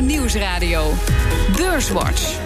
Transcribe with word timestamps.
Nieuwsradio. 0.00 0.92
Beurswatch. 1.56 2.38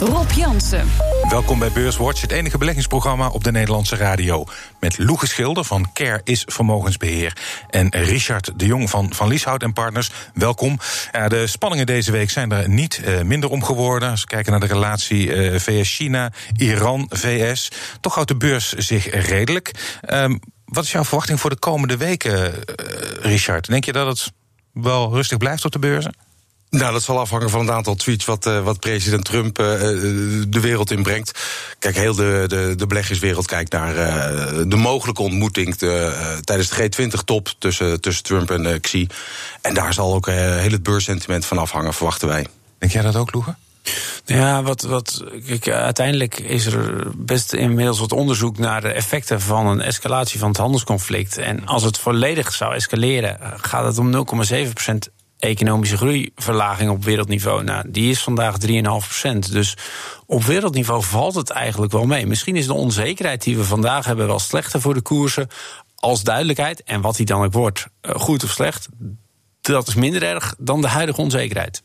Rob 0.00 0.30
Jansen. 0.30 0.88
Welkom 1.28 1.58
bij 1.58 1.70
Beurswatch, 1.72 2.20
het 2.20 2.32
enige 2.32 2.58
beleggingsprogramma 2.58 3.28
op 3.28 3.44
de 3.44 3.50
Nederlandse 3.50 3.96
radio. 3.96 4.44
Met 4.80 4.98
Loege 4.98 5.26
Schilder 5.26 5.64
van 5.64 5.92
Care 5.92 6.20
is 6.24 6.42
Vermogensbeheer. 6.46 7.36
En 7.70 7.88
Richard 7.90 8.52
de 8.56 8.66
Jong 8.66 8.90
van 8.90 9.14
Van 9.14 9.28
Lieshout 9.28 9.62
en 9.62 9.72
Partners. 9.72 10.10
Welkom. 10.34 10.78
de 11.28 11.46
spanningen 11.46 11.86
deze 11.86 12.12
week 12.12 12.30
zijn 12.30 12.52
er 12.52 12.68
niet 12.68 13.00
uh, 13.04 13.20
minder 13.20 13.50
om 13.50 13.64
geworden. 13.64 14.10
Als 14.10 14.20
we 14.20 14.26
kijken 14.26 14.50
naar 14.50 14.60
de 14.60 14.66
relatie 14.66 15.26
uh, 15.26 15.58
VS-China, 15.58 16.32
Iran-VS. 16.56 17.70
Toch 18.00 18.14
houdt 18.14 18.28
de 18.28 18.36
beurs 18.36 18.72
zich 18.72 19.26
redelijk. 19.26 19.98
Um, 20.10 20.40
wat 20.64 20.84
is 20.84 20.92
jouw 20.92 21.04
verwachting 21.04 21.40
voor 21.40 21.50
de 21.50 21.58
komende 21.58 21.96
weken, 21.96 22.32
uh, 22.32 22.52
Richard? 23.20 23.66
Denk 23.66 23.84
je 23.84 23.92
dat 23.92 24.06
het 24.06 24.32
wel 24.72 25.12
rustig 25.12 25.38
blijft 25.38 25.64
op 25.64 25.72
de 25.72 25.78
beurzen? 25.78 26.14
Nou, 26.70 26.92
dat 26.92 27.02
zal 27.02 27.18
afhangen 27.18 27.50
van 27.50 27.60
het 27.60 27.70
aantal 27.70 27.94
tweets 27.94 28.24
wat, 28.24 28.46
uh, 28.46 28.64
wat 28.64 28.80
president 28.80 29.24
Trump 29.24 29.58
uh, 29.58 29.66
de 30.48 30.60
wereld 30.60 30.90
inbrengt. 30.90 31.40
Kijk, 31.78 31.96
heel 31.96 32.14
de, 32.14 32.44
de, 32.46 32.74
de 32.76 32.86
beleggerswereld 32.86 33.46
kijkt 33.46 33.72
naar 33.72 33.94
uh, 33.94 34.62
de 34.66 34.76
mogelijke 34.76 35.22
ontmoeting 35.22 35.76
de, 35.76 36.40
tijdens 36.44 36.68
de 36.68 36.90
G20-top 36.90 37.54
tussen, 37.58 38.00
tussen 38.00 38.24
Trump 38.24 38.50
en 38.50 38.80
Xi. 38.80 39.06
En 39.60 39.74
daar 39.74 39.92
zal 39.92 40.14
ook 40.14 40.26
heel 40.26 40.70
het 40.70 40.82
beurssentiment 40.82 41.46
van 41.46 41.58
afhangen, 41.58 41.94
verwachten 41.94 42.28
wij. 42.28 42.46
Denk 42.78 42.92
jij 42.92 43.02
dat 43.02 43.16
ook, 43.16 43.32
Loegen? 43.32 43.56
Ja, 44.24 44.62
wat, 44.62 44.82
wat, 44.82 45.24
kijk, 45.46 45.68
uiteindelijk 45.68 46.38
is 46.38 46.66
er 46.66 47.10
best 47.16 47.52
inmiddels 47.52 47.98
wat 47.98 48.12
onderzoek 48.12 48.58
naar 48.58 48.80
de 48.80 48.92
effecten 48.92 49.40
van 49.40 49.66
een 49.66 49.80
escalatie 49.80 50.38
van 50.38 50.48
het 50.48 50.56
handelsconflict. 50.56 51.38
En 51.38 51.66
als 51.66 51.82
het 51.82 51.98
volledig 51.98 52.52
zou 52.52 52.74
escaleren, 52.74 53.38
gaat 53.56 53.84
het 53.84 53.98
om 53.98 54.12
0,7% 54.12 55.12
economische 55.42 55.96
groeiverlaging 55.96 56.90
op 56.90 57.04
wereldniveau. 57.04 57.64
Nou, 57.64 57.90
die 57.90 58.10
is 58.10 58.22
vandaag 58.22 58.56
3,5%. 58.66 59.38
Dus 59.50 59.76
op 60.26 60.44
wereldniveau 60.44 61.02
valt 61.02 61.34
het 61.34 61.50
eigenlijk 61.50 61.92
wel 61.92 62.06
mee. 62.06 62.26
Misschien 62.26 62.56
is 62.56 62.66
de 62.66 62.74
onzekerheid 62.74 63.42
die 63.42 63.56
we 63.56 63.64
vandaag 63.64 64.04
hebben 64.04 64.26
wel 64.26 64.38
slechter 64.38 64.80
voor 64.80 64.94
de 64.94 65.00
koersen 65.00 65.48
als 65.94 66.22
duidelijkheid. 66.22 66.82
En 66.82 67.00
wat 67.00 67.16
die 67.16 67.26
dan 67.26 67.44
ook 67.44 67.52
wordt, 67.52 67.86
eh, 68.00 68.14
goed 68.14 68.44
of 68.44 68.50
slecht, 68.50 68.88
dat 69.60 69.88
is 69.88 69.94
minder 69.94 70.22
erg 70.22 70.54
dan 70.58 70.80
de 70.80 70.88
huidige 70.88 71.20
onzekerheid. 71.20 71.82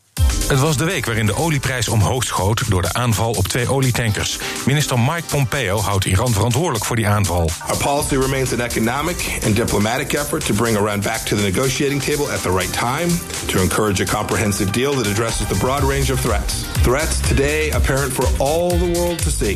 Het 0.48 0.60
was 0.60 0.76
de 0.76 0.84
week 0.84 1.06
waarin 1.06 1.26
de 1.26 1.34
olieprijs 1.34 1.88
omhoog 1.88 2.24
schoot 2.24 2.70
door 2.70 2.82
de 2.82 2.92
aanval 2.92 3.30
op 3.30 3.48
twee 3.48 3.70
olietankers. 3.70 4.38
Minister 4.66 4.98
Mike 4.98 5.22
Pompeo 5.30 5.80
houdt 5.80 6.04
Iran 6.04 6.32
verantwoordelijk 6.32 6.84
voor 6.84 6.96
die 6.96 7.08
aanval. 7.08 7.50
Our 7.66 7.76
policy 7.76 8.16
remains 8.16 8.52
an 8.52 8.60
economic 8.60 9.38
and 9.46 9.56
diplomatic 9.56 10.12
effort 10.12 10.46
to 10.46 10.54
bring 10.54 10.76
Iran 10.76 11.00
back 11.00 11.16
to 11.16 11.36
the 11.36 11.42
negotiating 11.42 12.02
table 12.02 12.32
at 12.32 12.42
the 12.42 12.50
right 12.50 12.72
time, 12.72 13.08
to 13.46 13.60
encourage 13.60 14.02
a 14.02 14.16
comprehensive 14.16 14.70
deal 14.70 14.94
that 14.94 15.06
addresses 15.06 15.46
the 15.46 15.56
broad 15.58 15.82
range 15.82 16.12
of 16.12 16.20
threats. 16.20 16.64
Threats 16.82 17.20
today 17.28 17.70
apparent 17.70 18.12
for 18.12 18.26
all 18.38 18.70
the 18.70 18.98
world 18.98 19.18
to 19.18 19.30
see, 19.30 19.54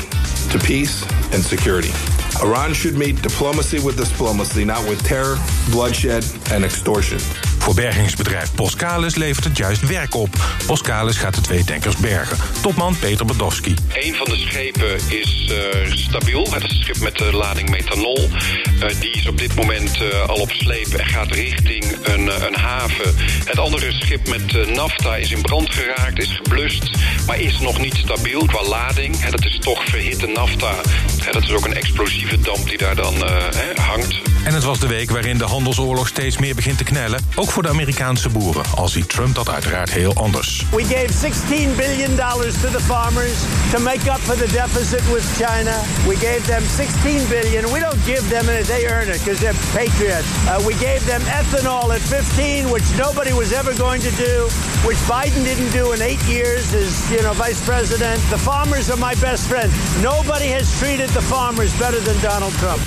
to 0.51 0.59
peace 0.59 1.05
and 1.33 1.43
security. 1.45 1.93
Iran 2.43 2.75
should 2.75 2.97
meet 2.97 3.23
diplomacy 3.23 3.79
with 3.79 3.97
diplomacy, 3.97 4.65
not 4.65 4.89
with 4.89 5.03
terror, 5.03 5.37
bloodshed 5.71 6.25
and 6.51 6.65
extortion. 6.65 7.19
Voor 7.63 7.75
bergingsbedrijf 7.75 8.51
levert 9.15 9.45
het 9.45 9.57
juist 9.57 9.87
werk 9.87 10.15
op. 10.15 10.29
Boskalis 10.67 11.17
gaat 11.17 11.35
de 11.35 11.41
twee 11.41 11.65
tankers 11.65 11.97
bergen. 11.97 12.39
Topman 12.61 12.97
Peter 12.99 13.27
Badowski. 13.27 13.75
Een 13.95 14.15
van 14.15 14.27
de 14.27 14.37
schepen 14.37 14.95
is 15.09 15.51
uh, 15.51 15.93
stabiel. 15.93 16.47
Het 16.53 16.63
is 16.63 16.71
een 16.71 16.83
schip 16.83 16.99
met 16.99 17.17
de 17.17 17.33
lading 17.33 17.71
methanol. 17.71 18.29
Uh, 18.29 19.01
die 19.01 19.11
is 19.11 19.29
op 19.29 19.39
dit 19.39 19.55
moment 19.55 20.01
uh, 20.03 20.29
al 20.29 20.37
op 20.37 20.51
sleep 20.51 20.89
en 20.89 21.07
gaat 21.07 21.31
richting 21.31 21.85
een, 22.03 22.47
een 22.47 22.55
haven. 22.55 23.15
Het 23.45 23.59
andere 23.59 23.93
schip 23.93 24.29
met 24.29 24.75
nafta 24.75 25.17
is 25.17 25.33
in 25.33 25.43
brand 25.43 25.75
geraakt, 25.75 26.19
is 26.19 26.41
geblust... 26.43 26.91
maar 27.27 27.41
is 27.41 27.59
nog 27.59 27.81
niet 27.81 27.95
stabiel 27.95 28.47
qua 28.47 28.63
lading. 28.63 29.21
Hè, 29.21 29.31
dat 29.31 29.45
is 29.45 29.59
toch 29.59 29.85
verhitte 29.85 30.27
nafta. 30.27 30.75
Hè, 31.25 31.31
dat 31.31 31.43
is 31.43 31.53
ook 31.53 31.65
een 31.65 31.75
explosieve 31.75 32.41
damp 32.41 32.69
die 32.69 32.79
daar 32.79 32.95
dan 32.95 33.15
hangt. 33.75 34.21
En 34.45 34.55
het 34.55 34.65
was 34.65 34.81
de 34.81 34.87
week 34.87 35.11
waarin 35.11 35.39
de 35.39 35.45
handelsoorlog 35.45 36.09
steeds 36.09 36.39
meer 36.39 36.55
begint 36.55 36.79
te 36.79 36.85
knellen. 36.85 37.21
Ook 37.35 37.51
voor 37.51 37.63
de 37.63 37.69
Amerikaanse 37.69 38.29
boeren, 38.29 38.63
al 38.77 38.89
ziet 38.89 39.09
Trump 39.09 39.35
dat 39.35 39.49
uiteraard 39.49 39.91
heel 39.91 40.15
anders. 40.15 40.65
We 40.71 40.85
gave 40.85 41.13
16 41.13 41.77
billion 41.77 42.17
dollars 42.17 42.55
to 42.61 42.69
the 42.71 42.81
farmers 42.81 43.37
to 43.73 43.79
make 43.81 44.11
up 44.11 44.19
for 44.19 44.37
the 44.37 44.53
deficit 44.53 45.13
with 45.13 45.25
China. 45.37 45.75
We 46.07 46.17
gave 46.17 46.41
them 46.47 46.63
16 46.77 47.29
billion. 47.29 47.73
We 47.73 47.81
don't 47.81 48.03
give 48.05 48.29
them 48.29 48.49
it; 48.59 48.67
they 48.67 48.87
earn 48.87 49.09
it 49.09 49.19
because 49.25 49.41
they're 49.41 49.61
patriots. 49.75 50.29
Uh, 50.47 50.61
we 50.67 50.75
gave 50.75 51.01
them 51.07 51.23
ethanol 51.41 51.95
at 51.95 52.01
15, 52.01 52.71
which 52.71 52.89
nobody 52.99 53.33
was 53.33 53.53
ever 53.53 53.75
going 53.75 54.03
to 54.03 54.11
do, 54.11 54.35
which 54.89 55.01
Biden 55.07 55.45
didn't 55.45 55.73
do 55.73 55.93
in 55.93 56.03
eight 56.03 56.23
years 56.27 56.75
as 56.75 56.91
you 57.11 57.23
know 57.23 57.35
vice 57.35 57.61
president. 57.65 58.19
The 58.31 58.39
farmers 58.39 58.91
are 58.91 59.01
my 59.11 59.15
best 59.21 59.47
friend. 59.47 59.71
Nobody 60.03 60.49
has 60.57 60.67
treated 60.81 61.12
the 61.13 61.23
farmers 61.23 61.77
better 61.77 62.03
than 62.03 62.31
Donald 62.31 62.59
Trump. 62.59 62.81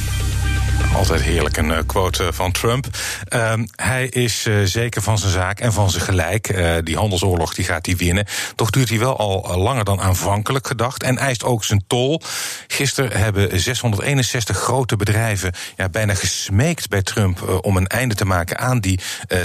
Altijd 0.95 1.21
heerlijk 1.21 1.57
een 1.57 1.69
uh, 1.69 1.77
quote 1.85 2.33
van 2.33 2.51
Trump. 2.51 2.87
Uh, 3.29 3.53
hij 3.75 4.07
is 4.07 4.45
uh, 4.45 4.63
zeker 4.63 5.01
van 5.01 5.17
zijn 5.17 5.31
zaak 5.31 5.59
en 5.59 5.73
van 5.73 5.89
zijn 5.89 6.03
gelijk. 6.03 6.55
Die 6.83 6.97
handelsoorlog 6.97 7.53
die 7.53 7.65
gaat 7.65 7.85
hij 7.85 7.95
winnen. 7.95 8.25
Toch 8.55 8.69
duurt 8.69 8.89
hij 8.89 8.99
wel 8.99 9.17
al 9.17 9.57
langer 9.57 9.83
dan 9.83 10.01
aanvankelijk 10.01 10.67
gedacht. 10.67 11.03
En 11.03 11.17
eist 11.17 11.43
ook 11.43 11.63
zijn 11.63 11.83
tol. 11.87 12.21
Gisteren 12.67 13.19
hebben 13.19 13.59
661 13.59 14.57
grote 14.57 14.95
bedrijven 14.95 15.53
ja, 15.77 15.89
bijna 15.89 16.13
gesmeekt 16.13 16.89
bij 16.89 17.01
Trump 17.01 17.59
om 17.61 17.77
een 17.77 17.87
einde 17.87 18.15
te 18.15 18.25
maken 18.25 18.57
aan 18.57 18.79
die 18.79 18.99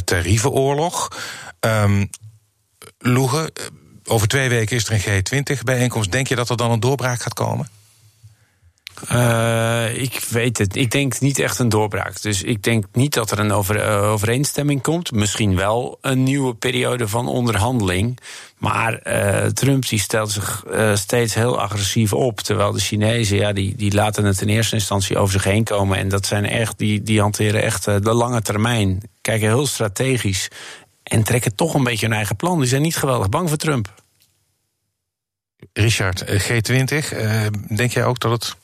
tarievenoorlog. 0.05 1.09
Um, 1.61 2.11
Loege, 2.99 3.53
over 4.05 4.29
twee 4.29 4.49
weken 4.49 4.77
is 4.77 4.89
er 4.89 4.93
een 5.05 5.23
G20-bijeenkomst. 5.23 6.13
Denk 6.13 6.27
je 6.27 6.37
dat 6.37 6.49
er 6.49 6.57
dan 6.57 6.71
een 6.71 6.81
doorbraak 6.81 7.23
gaat 7.23 7.35
komen? 7.35 7.80
Uh, 9.13 10.03
ik 10.03 10.25
weet 10.31 10.59
het. 10.59 10.77
Ik 10.77 10.91
denk 10.91 11.21
niet 11.21 11.39
echt 11.39 11.59
een 11.59 11.69
doorbraak. 11.69 12.23
Dus 12.23 12.43
ik 12.43 12.63
denk 12.63 12.85
niet 12.93 13.15
dat 13.15 13.31
er 13.31 13.39
een 13.39 13.77
uh, 13.77 14.11
overeenstemming 14.11 14.83
komt. 14.83 15.13
Misschien 15.13 15.57
wel 15.57 15.99
een 16.01 16.23
nieuwe 16.23 16.55
periode 16.55 17.09
van 17.09 17.29
onderhandeling. 17.29 18.19
Maar 18.59 19.01
uh, 19.05 19.45
Trump 19.45 19.85
stelt 19.85 20.31
zich 20.31 20.65
steeds 20.95 21.35
heel 21.35 21.61
agressief 21.61 22.13
op. 22.13 22.41
Terwijl 22.41 22.73
de 22.73 22.81
Chinezen, 22.81 23.37
ja, 23.37 23.53
die, 23.53 23.77
die 23.77 23.95
laten 23.95 24.25
het 24.25 24.41
in 24.41 24.49
eerste 24.49 24.75
instantie 24.75 25.19
over 25.19 25.33
zich 25.33 25.45
heen 25.45 25.65
komen. 25.65 25.99
En 25.99 26.09
dat 26.09 26.27
zijn 26.27 26.45
echt, 26.45 26.79
die, 26.79 27.03
die 27.03 27.21
hanteren 27.21 27.63
echt 27.63 27.85
de 27.85 28.15
lange 28.15 28.43
termijn. 28.43 29.01
Kijken 29.21 29.49
heel 29.49 29.67
strategisch. 29.67 30.49
En 31.03 31.23
trekken 31.23 31.55
toch 31.55 31.75
een 31.75 31.85
beetje 31.85 32.07
hun 32.07 32.15
eigen 32.15 32.37
plan. 32.37 32.59
Die 32.59 32.69
zijn 32.69 32.83
niet 32.83 32.97
geweldig 32.97 33.29
bang 33.29 33.49
voor 33.49 33.59
Trump. 33.59 33.95
Richard, 35.73 36.25
G20, 36.25 37.17
denk 37.69 37.91
jij 37.93 38.05
ook 38.05 38.21
dat 38.21 38.31
het 38.31 38.57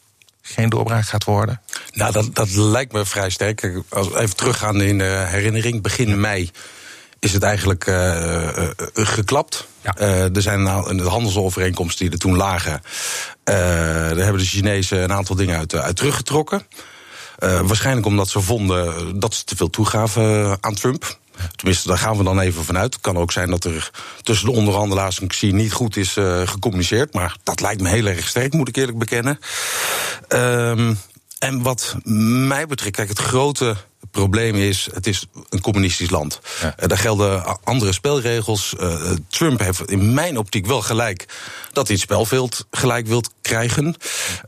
geen 0.54 0.68
doorbraak 0.68 1.04
gaat 1.04 1.24
worden? 1.24 1.60
Nou, 1.92 2.12
dat, 2.12 2.34
dat 2.34 2.50
lijkt 2.50 2.92
me 2.92 3.04
vrij 3.04 3.30
sterk. 3.30 3.82
Als 3.88 4.08
we 4.08 4.18
even 4.18 4.36
teruggaan 4.36 4.80
in 4.80 4.98
de 4.98 5.24
herinnering, 5.28 5.82
begin 5.82 6.20
mei 6.20 6.50
is 7.18 7.32
het 7.32 7.42
eigenlijk 7.42 7.86
uh, 7.86 7.96
uh, 7.96 8.70
geklapt. 8.94 9.66
Ja. 9.82 9.96
Er 10.32 10.42
zijn 10.42 10.62
nou, 10.62 10.96
de 10.96 11.08
handelsovereenkomsten 11.08 12.04
die 12.04 12.14
er 12.14 12.20
toen 12.20 12.36
lagen. 12.36 12.82
daar 13.44 14.16
hebben 14.16 14.38
de 14.38 14.44
Chinezen 14.44 15.02
een 15.02 15.12
aantal 15.12 15.36
dingen 15.36 15.58
uit, 15.58 15.74
uit 15.74 15.96
teruggetrokken. 15.96 16.66
waarschijnlijk 17.38 18.06
omdat 18.06 18.28
ze 18.28 18.40
vonden 18.40 19.20
dat 19.20 19.34
ze 19.34 19.44
te 19.44 19.56
veel 19.56 19.70
toegaven 19.70 20.56
aan 20.60 20.74
Trump. 20.74 21.18
Tenminste, 21.56 21.88
daar 21.88 21.98
gaan 21.98 22.16
we 22.16 22.24
dan 22.24 22.41
even 22.41 22.64
vanuit. 22.64 22.92
Het 22.94 23.02
kan 23.02 23.16
ook 23.16 23.32
zijn 23.32 23.50
dat 23.50 23.64
er 23.64 23.91
tussen 24.22 24.47
de 24.47 24.52
onderhandelaars 24.52 25.20
en 25.20 25.26
Xi 25.26 25.52
niet 25.52 25.72
goed 25.72 25.97
is 25.97 26.16
uh, 26.16 26.47
gecommuniceerd. 26.48 27.14
Maar 27.14 27.36
dat 27.42 27.60
lijkt 27.60 27.80
me 27.80 27.88
heel 27.88 28.06
erg 28.06 28.28
sterk, 28.28 28.52
moet 28.52 28.69
ik 28.69 28.76
eerlijk 28.76 28.98
bekennen. 28.98 29.38
Um, 30.28 30.98
en 31.38 31.62
wat 31.62 31.96
mij 32.48 32.66
betreft, 32.66 32.96
kijk, 32.96 33.08
het 33.08 33.19
grote 33.19 33.76
probleem 34.16 34.54
is, 34.54 34.88
het 34.94 35.06
is 35.06 35.27
een 35.49 35.60
communistisch 35.60 36.10
land. 36.10 36.41
Ja. 36.60 36.75
Uh, 36.81 36.88
daar 36.88 36.99
gelden 36.99 37.60
andere 37.65 37.93
spelregels. 37.93 38.75
Uh, 38.81 39.11
Trump 39.29 39.61
heeft 39.61 39.90
in 39.90 40.14
mijn 40.14 40.38
optiek 40.38 40.67
wel 40.67 40.82
gelijk 40.82 41.26
dat 41.73 41.87
hij 41.87 41.94
het 41.94 42.05
spelveld 42.05 42.67
gelijk 42.70 43.06
wilt 43.06 43.31
krijgen. 43.43 43.94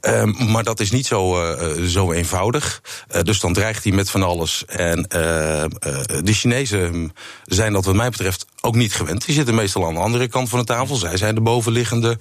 Uh, 0.02 0.24
maar 0.24 0.64
dat 0.64 0.80
is 0.80 0.90
niet 0.90 1.06
zo, 1.06 1.54
zo 1.86 2.12
eenvoudig. 2.12 2.82
dus 3.22 3.40
dan 3.40 3.52
dreigt 3.52 3.84
hij 3.84 3.92
met 3.92 4.10
van 4.10 4.22
alles. 4.22 4.64
En 4.66 5.02
de 5.02 6.32
Chinezen 6.32 7.12
zijn 7.44 7.72
dat 7.72 7.84
wat 7.84 7.94
mij 7.94 8.10
betreft 8.10 8.46
ook 8.60 8.74
niet 8.74 8.94
gewend. 8.94 9.24
Die 9.26 9.34
zitten 9.34 9.54
meestal 9.54 9.86
aan 9.86 9.94
de 9.94 10.00
andere 10.00 10.28
kant 10.28 10.48
van 10.48 10.58
de 10.58 10.64
tafel. 10.64 10.96
Zij 10.96 11.16
zijn 11.16 11.34
de 11.34 11.40
bovenliggende 11.40 12.18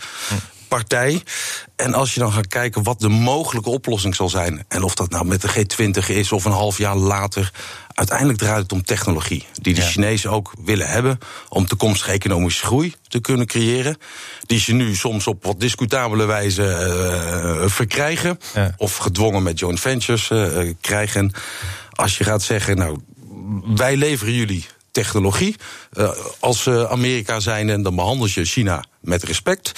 partij. 0.68 1.24
En 1.76 1.94
als 1.94 2.14
je 2.14 2.20
dan 2.20 2.32
gaat 2.32 2.48
kijken 2.48 2.84
wat 2.84 3.00
de 3.00 3.10
mogelijke 3.10 3.70
oplossing 3.70 4.16
zal 4.16 4.30
zijn. 4.30 4.66
En 4.68 4.84
of 4.84 4.96
dat 4.96 5.10
nou 5.10 5.26
met 5.26 5.42
de 5.42 5.50
G20 5.50 6.08
is 6.08 6.32
of 6.32 6.46
een 6.46 6.52
half 6.52 6.78
jaar 6.78 6.96
later. 6.96 7.52
Uiteindelijk 7.94 8.40
draait 8.40 8.62
het 8.62 8.72
om 8.72 8.84
technologie. 8.84 9.46
Die 9.62 9.74
de 9.74 9.82
ja. 9.82 9.88
Chinezen 9.88 10.32
ook 10.32 10.54
willen 10.64 10.88
hebben. 10.88 11.20
Om 11.50 11.68
toekomstige 11.68 12.12
economische 12.12 12.66
groei 12.66 12.96
te 13.08 13.20
kunnen 13.20 13.48
creëren. 13.48 13.98
Die 14.46 14.60
ze 14.60 14.74
nu 14.74 14.96
soms 14.96 15.28
op 15.28 15.44
wat 15.44 15.60
discutabele 15.60 16.26
wijze 16.26 16.62
uh, 16.62 17.70
verkrijgen. 17.70 18.40
Ja. 18.54 18.74
Of 18.78 18.98
gedwongen 18.98 19.44
met 19.44 19.60
joint 19.60 19.80
ventures 19.80 20.30
uh, 20.30 20.74
krijgen. 20.82 21.32
Als 21.92 22.18
je 22.18 22.24
gaat 22.24 22.44
zeggen, 22.44 22.78
nou, 22.78 23.00
wij 23.76 23.96
leveren 23.96 24.34
jullie 24.34 24.66
technologie. 24.92 25.56
Uh, 25.94 26.10
als 26.40 26.70
Amerika 26.70 27.40
zijn 27.40 27.70
en 27.70 27.82
dan 27.82 27.96
behandel 27.96 28.28
je 28.28 28.46
China 28.46 28.84
met 29.02 29.24
respect. 29.24 29.72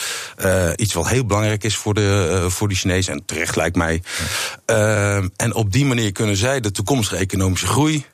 Uh, 0.45 0.69
iets 0.75 0.93
wat 0.93 1.09
heel 1.09 1.25
belangrijk 1.25 1.63
is 1.63 1.75
voor 1.75 1.93
de, 1.93 2.39
uh, 2.43 2.49
voor 2.49 2.67
de 2.67 2.75
Chinezen. 2.75 3.13
En 3.13 3.25
terecht 3.25 3.55
lijkt 3.55 3.75
mij. 3.75 4.03
Uh, 4.65 5.15
en 5.15 5.53
op 5.53 5.71
die 5.71 5.85
manier 5.85 6.11
kunnen 6.11 6.35
zij 6.35 6.59
de 6.59 6.71
toekomstige 6.71 7.21
economische 7.21 7.67
groei 7.67 8.05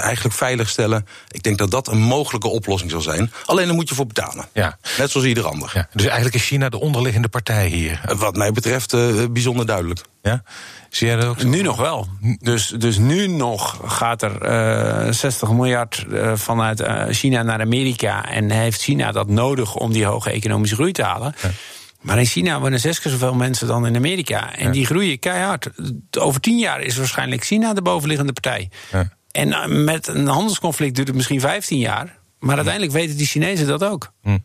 eigenlijk 0.00 0.34
veiligstellen. 0.34 1.06
Ik 1.30 1.42
denk 1.42 1.58
dat 1.58 1.70
dat 1.70 1.88
een 1.88 2.00
mogelijke 2.00 2.48
oplossing 2.48 2.90
zal 2.90 3.00
zijn. 3.00 3.32
Alleen 3.46 3.66
dan 3.66 3.74
moet 3.74 3.88
je 3.88 3.94
voor 3.94 4.06
betalen. 4.06 4.48
Ja. 4.52 4.78
Net 4.98 5.10
zoals 5.10 5.26
ieder 5.26 5.46
ander. 5.46 5.70
Ja. 5.74 5.88
Dus 5.92 6.04
eigenlijk 6.04 6.34
is 6.34 6.46
China 6.46 6.68
de 6.68 6.80
onderliggende 6.80 7.28
partij 7.28 7.66
hier. 7.66 8.00
Wat 8.16 8.36
mij 8.36 8.52
betreft 8.52 8.90
bijzonder 9.32 9.66
duidelijk. 9.66 10.00
Ja? 10.22 10.42
Zie 10.90 11.06
jij 11.06 11.16
dat 11.16 11.26
ook? 11.26 11.42
Nu 11.42 11.62
nog 11.62 11.76
wel. 11.76 12.08
Dus, 12.40 12.68
dus 12.68 12.98
nu 12.98 13.26
nog 13.26 13.80
gaat 13.86 14.22
er 14.22 15.14
60 15.14 15.50
miljard 15.50 16.06
vanuit 16.34 16.82
China 17.10 17.42
naar 17.42 17.60
Amerika. 17.60 18.28
En 18.28 18.50
heeft 18.50 18.82
China 18.82 19.12
dat 19.12 19.28
nodig 19.28 19.74
om 19.74 19.92
die 19.92 20.04
hoge 20.04 20.27
economische 20.30 20.74
groei 20.74 20.92
te 20.92 21.02
halen. 21.02 21.34
Maar 22.00 22.18
in 22.18 22.26
China 22.26 22.60
wonen 22.60 22.80
zes 22.80 23.00
keer 23.00 23.10
zoveel 23.10 23.34
mensen 23.34 23.66
dan 23.66 23.86
in 23.86 23.96
Amerika. 23.96 24.56
En 24.56 24.72
die 24.72 24.86
groeien 24.86 25.18
keihard. 25.18 25.70
Over 26.18 26.40
tien 26.40 26.58
jaar 26.58 26.80
is 26.80 26.96
waarschijnlijk 26.96 27.44
China 27.44 27.74
de 27.74 27.82
bovenliggende 27.82 28.32
partij. 28.32 28.70
Ja. 28.92 29.16
En 29.30 29.52
eh, 29.52 29.66
met 29.66 30.06
een 30.06 30.26
handelsconflict 30.26 30.94
duurt 30.94 31.06
het 31.06 31.16
misschien 31.16 31.40
15 31.40 31.78
jaar. 31.78 32.16
Maar 32.38 32.54
uiteindelijk 32.56 32.94
weten 32.94 33.16
die 33.16 33.26
Chinezen 33.26 33.66
dat 33.66 33.84
ook. 33.84 34.12
Hm. 34.22 34.38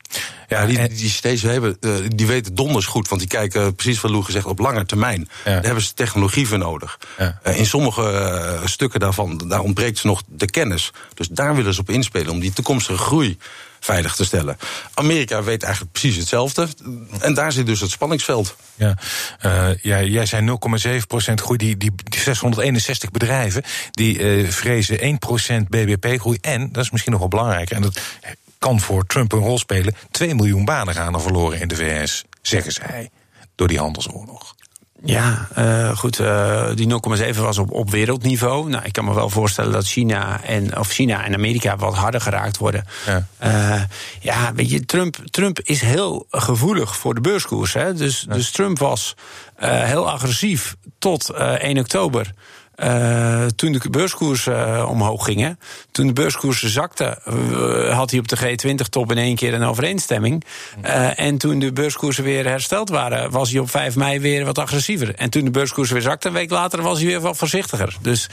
Ja, 0.47 0.65
die, 0.65 0.88
die 0.88 1.09
Chinezen 1.09 1.51
hebben, 1.51 1.77
eh, 1.80 1.91
die 2.07 2.27
weten 2.27 2.56
donders 2.56 2.86
goed. 2.86 3.07
Want 3.07 3.21
die 3.21 3.29
kijken, 3.29 3.75
precies 3.75 4.01
wat 4.01 4.12
Lou 4.12 4.24
gezegd, 4.24 4.45
op 4.45 4.59
lange 4.59 4.86
termijn. 4.86 5.29
Daar 5.44 5.63
hebben 5.63 5.83
ze 5.83 5.94
technologie 5.94 6.47
voor 6.47 6.57
nodig. 6.57 7.00
Ja. 7.18 7.39
Eh, 7.44 7.59
in 7.59 7.65
sommige 7.65 8.62
stukken 8.65 9.00
daarvan, 9.00 9.41
daar 9.47 9.59
ontbreekt 9.59 9.97
ze 9.97 10.07
nog 10.07 10.21
de 10.27 10.50
kennis. 10.50 10.91
Dus 11.13 11.27
daar 11.27 11.56
willen 11.56 11.74
ze 11.74 11.79
op 11.79 11.89
inspelen 11.89 12.31
om 12.31 12.39
die 12.39 12.53
toekomstige 12.53 12.97
groei 12.97 13.38
veilig 13.83 14.15
te 14.15 14.25
stellen. 14.25 14.57
Amerika 14.94 15.44
weet 15.44 15.63
eigenlijk 15.63 15.94
precies 15.94 16.15
hetzelfde. 16.15 16.68
En 17.19 17.33
daar 17.33 17.51
zit 17.51 17.65
dus 17.65 17.80
het 17.80 17.91
spanningsveld. 17.91 18.56
Ja, 18.75 18.97
uh, 19.45 19.69
ja 19.81 20.01
jij 20.01 20.25
zei 20.25 20.47
0,7% 20.47 21.33
groei. 21.33 21.57
Die, 21.57 21.77
die, 21.77 21.91
die 22.03 22.19
661 22.19 23.12
bedrijven 23.12 23.63
die 23.91 24.19
uh, 24.19 24.50
vrezen 24.50 25.19
1% 25.65 25.68
BBP-groei. 25.69 26.38
En, 26.41 26.71
dat 26.71 26.83
is 26.83 26.91
misschien 26.91 27.12
nog 27.12 27.21
wel 27.21 27.30
belangrijker, 27.30 27.75
en 27.75 27.81
dat 27.81 28.00
kan 28.57 28.80
voor 28.80 29.06
Trump 29.06 29.31
een 29.31 29.39
rol 29.39 29.57
spelen... 29.57 29.95
2 30.12 30.36
miljoen 30.36 30.65
banen 30.65 30.94
gaan 30.94 31.13
er 31.13 31.21
verloren 31.21 31.59
in 31.59 31.68
de 31.68 31.75
VS, 31.75 32.24
zeggen 32.41 32.71
zij, 32.71 33.09
door 33.56 33.68
die 33.68 33.79
handelsoorlog. 33.79 34.56
Ja, 35.05 35.47
uh, 35.57 35.97
goed. 35.97 36.19
Uh, 36.19 36.65
die 36.75 36.88
0,7 37.33 37.39
was 37.39 37.57
op, 37.57 37.71
op 37.71 37.89
wereldniveau. 37.89 38.69
Nou, 38.69 38.83
ik 38.85 38.94
kan 38.94 39.05
me 39.05 39.13
wel 39.13 39.29
voorstellen 39.29 39.71
dat 39.71 39.88
China 39.88 40.44
en, 40.44 40.77
of 40.77 40.89
China 40.89 41.25
en 41.25 41.33
Amerika 41.33 41.77
wat 41.77 41.95
harder 41.95 42.21
geraakt 42.21 42.57
worden. 42.57 42.85
Ja, 43.05 43.27
uh, 43.44 43.81
ja 44.19 44.53
weet 44.53 44.69
je, 44.69 44.85
Trump, 44.85 45.17
Trump 45.25 45.59
is 45.59 45.81
heel 45.81 46.25
gevoelig 46.29 46.95
voor 46.95 47.13
de 47.13 47.21
beurskoers. 47.21 47.73
Hè? 47.73 47.94
Dus, 47.94 48.25
ja. 48.27 48.33
dus 48.33 48.51
Trump 48.51 48.79
was 48.79 49.15
heel 49.55 50.11
agressief 50.11 50.75
tot 51.00 51.29
1 51.29 51.77
oktober. 51.77 52.33
Uh, 52.75 53.45
toen 53.45 53.71
de 53.71 53.89
beurskoersen 53.89 54.67
uh, 54.67 54.89
omhoog 54.89 55.25
gingen, 55.25 55.59
toen 55.91 56.07
de 56.07 56.13
beurskoersen 56.13 56.69
zakten, 56.69 57.19
uh, 57.27 57.95
had 57.97 58.11
hij 58.11 58.19
op 58.19 58.27
de 58.27 58.37
G20-top 58.37 59.11
in 59.11 59.17
één 59.17 59.35
keer 59.35 59.53
een 59.53 59.63
overeenstemming. 59.63 60.43
en 61.15 61.37
toen 61.37 61.59
de 61.59 61.73
beurskoersen 61.73 62.23
weer 62.23 62.45
hersteld 62.45 62.89
waren, 62.89 63.31
was 63.31 63.51
hij 63.51 63.59
op 63.59 63.69
5 63.69 63.95
mei 63.95 64.19
weer 64.19 64.45
wat 64.45 64.57
agressiever. 64.57 65.15
En 65.15 65.29
toen 65.29 65.43
de 65.43 65.51
beurskoersen 65.51 65.93
weer 65.93 66.03
zakten, 66.03 66.29
een 66.29 66.35
week 66.35 66.49
later 66.49 66.81
was 66.81 66.97
hij 66.97 67.07
weer 67.07 67.19
wat 67.19 67.37
voorzichtiger. 67.37 67.97
Dus 68.01 68.29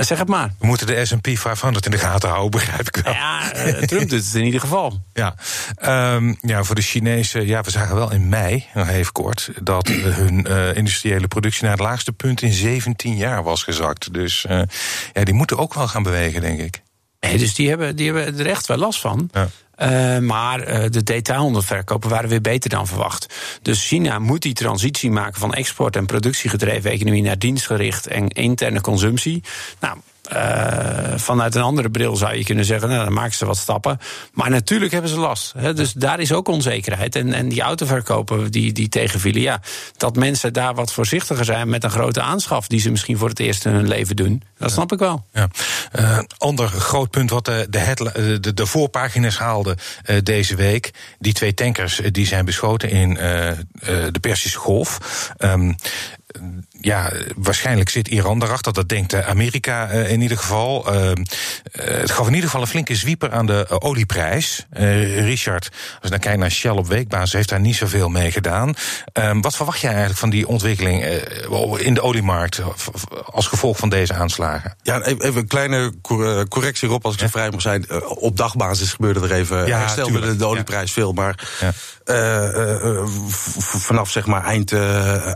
zeg 0.00 0.18
het 0.18 0.28
maar. 0.28 0.52
We 0.58 0.66
moeten 0.66 0.86
de 0.86 1.04
SP 1.10 1.28
500 1.28 1.84
in 1.84 1.90
de 1.90 1.98
gaten 1.98 2.28
houden, 2.28 2.50
begrijp 2.50 2.88
ik 2.88 2.96
wel. 2.96 3.12
Ja, 3.12 3.50
Trump 3.86 4.08
doet 4.10 4.24
het 4.24 4.34
in 4.34 4.44
ieder 4.44 4.60
geval. 4.60 5.02
Ja, 5.12 5.34
um, 6.14 6.36
ja 6.40 6.64
voor 6.64 6.74
de 6.74 6.82
Chinezen, 6.82 7.46
ja, 7.46 7.62
we 7.62 7.70
zagen 7.70 7.94
wel 7.94 8.12
in 8.12 8.28
mei, 8.28 8.66
nog 8.74 8.88
even 8.88 9.12
kort, 9.12 9.50
dat 9.62 9.88
hun 9.88 10.44
industriële 10.74 11.28
productie 11.28 11.62
naar 11.62 11.72
het 11.72 11.80
laagste 11.80 12.12
punt 12.12 12.42
in 12.42 12.52
17 12.52 13.16
jaar 13.16 13.42
was 13.42 13.64
gezakt. 13.78 14.14
Dus 14.14 14.46
uh, 14.50 14.62
ja, 15.12 15.24
die 15.24 15.34
moeten 15.34 15.58
ook 15.58 15.74
wel 15.74 15.88
gaan 15.88 16.02
bewegen, 16.02 16.40
denk 16.40 16.60
ik. 16.60 16.82
Nee, 17.20 17.38
dus 17.38 17.54
die 17.54 17.68
hebben, 17.68 17.96
die 17.96 18.12
hebben 18.12 18.38
er 18.38 18.46
echt 18.46 18.66
wel 18.66 18.76
last 18.76 19.00
van. 19.00 19.30
Ja. 19.32 19.48
Uh, 19.80 20.18
maar 20.18 20.68
uh, 20.68 20.90
de 20.90 21.02
detailhandelverkopen 21.02 22.10
waren 22.10 22.28
weer 22.28 22.40
beter 22.40 22.70
dan 22.70 22.86
verwacht. 22.86 23.34
Dus 23.62 23.86
China 23.86 24.18
moet 24.18 24.42
die 24.42 24.52
transitie 24.52 25.10
maken 25.10 25.40
van 25.40 25.54
export- 25.54 25.96
en 25.96 26.06
productiegedreven 26.06 26.90
economie 26.90 27.22
naar 27.22 27.38
dienstgericht 27.38 28.06
en 28.06 28.28
interne 28.28 28.80
consumptie. 28.80 29.42
Nou, 29.80 29.98
uh, 30.32 31.16
vanuit 31.16 31.54
een 31.54 31.62
andere 31.62 31.90
bril 31.90 32.16
zou 32.16 32.36
je 32.36 32.44
kunnen 32.44 32.64
zeggen, 32.64 32.88
nou, 32.88 33.04
dan 33.04 33.12
maken 33.12 33.34
ze 33.34 33.46
wat 33.46 33.56
stappen. 33.56 33.98
Maar 34.32 34.50
natuurlijk 34.50 34.92
hebben 34.92 35.10
ze 35.10 35.18
last. 35.18 35.52
Hè, 35.56 35.74
dus 35.74 35.92
daar 35.92 36.20
is 36.20 36.32
ook 36.32 36.48
onzekerheid. 36.48 37.16
En, 37.16 37.32
en 37.32 37.48
die 37.48 37.60
autoverkopen 37.60 38.50
die, 38.50 38.72
die 38.72 38.88
tegenvielen, 38.88 39.42
ja, 39.42 39.60
dat 39.96 40.16
mensen 40.16 40.52
daar 40.52 40.74
wat 40.74 40.92
voorzichtiger 40.92 41.44
zijn 41.44 41.68
met 41.68 41.84
een 41.84 41.90
grote 41.90 42.20
aanschaf 42.20 42.66
die 42.66 42.80
ze 42.80 42.90
misschien 42.90 43.18
voor 43.18 43.28
het 43.28 43.40
eerst 43.40 43.64
in 43.64 43.72
hun 43.72 43.88
leven 43.88 44.16
doen. 44.16 44.42
Dat 44.58 44.70
snap 44.70 44.92
ik 44.92 44.98
wel. 44.98 45.24
Ja. 45.32 45.48
Uh, 45.98 46.18
ander 46.38 46.68
groot 46.68 47.10
punt 47.10 47.30
wat 47.30 47.44
de, 47.44 47.66
de, 47.70 48.38
de, 48.40 48.54
de 48.54 48.66
voorpagina's 48.66 49.38
haalde 49.38 49.76
uh, 50.06 50.16
deze 50.22 50.56
week. 50.56 50.90
Die 51.18 51.32
twee 51.32 51.54
tankers 51.54 52.00
die 52.10 52.26
zijn 52.26 52.44
beschoten 52.44 52.90
in 52.90 53.14
de 53.14 54.18
Persische 54.20 54.58
Golf. 54.58 54.98
Um, 55.38 55.76
ja, 56.80 57.12
waarschijnlijk 57.36 57.88
zit 57.88 58.08
Iran 58.08 58.38
daarachter. 58.38 58.72
Dat 58.72 58.88
denkt 58.88 59.14
Amerika 59.14 59.92
uh, 59.92 60.10
in 60.10 60.20
ieder 60.20 60.38
geval. 60.38 60.94
Uh, 60.94 61.10
het 61.72 62.10
gaf 62.10 62.26
in 62.26 62.32
ieder 62.32 62.46
geval 62.46 62.60
een 62.60 62.68
flinke 62.68 62.94
zwieper 62.94 63.30
aan 63.30 63.46
de 63.46 63.80
olieprijs. 63.80 64.66
Richard, 64.70 65.68
als 65.72 65.98
je 66.02 66.10
dan 66.10 66.18
kijkt 66.18 66.38
naar 66.38 66.50
Shell 66.50 66.70
op 66.70 66.86
weekbasis, 66.86 67.32
heeft 67.32 67.48
daar 67.48 67.60
niet 67.60 67.76
zoveel 67.76 68.08
mee 68.08 68.32
gedaan. 68.32 68.74
Ehm, 69.12 69.40
wat 69.40 69.56
verwacht 69.56 69.80
jij 69.80 69.90
eigenlijk 69.90 70.20
van 70.20 70.30
die 70.30 70.48
ontwikkeling 70.48 71.04
in 71.76 71.94
de 71.94 72.02
oliemarkt 72.02 72.60
als 73.24 73.46
gevolg 73.46 73.76
van 73.76 73.88
deze 73.88 74.14
aanslagen? 74.14 74.76
Ja, 74.82 75.02
even 75.02 75.36
een 75.36 75.46
kleine 75.46 75.94
correctie 76.48 76.88
erop, 76.88 77.04
als 77.04 77.14
ik 77.14 77.20
zo 77.20 77.26
vrij 77.26 77.50
mag 77.50 77.60
zijn. 77.60 78.02
op 78.08 78.36
dagbasis 78.36 78.92
gebeurde 78.92 79.20
er 79.20 79.32
even. 79.32 79.66
Ja, 79.66 79.78
herstelde 79.78 80.20
de, 80.20 80.36
de 80.36 80.46
olieprijs 80.46 80.94
ja. 80.94 81.02
veel, 81.02 81.12
maar 81.12 81.48
vanaf 83.58 84.10
zeg 84.10 84.26
maar 84.26 84.44
eind, 84.44 84.72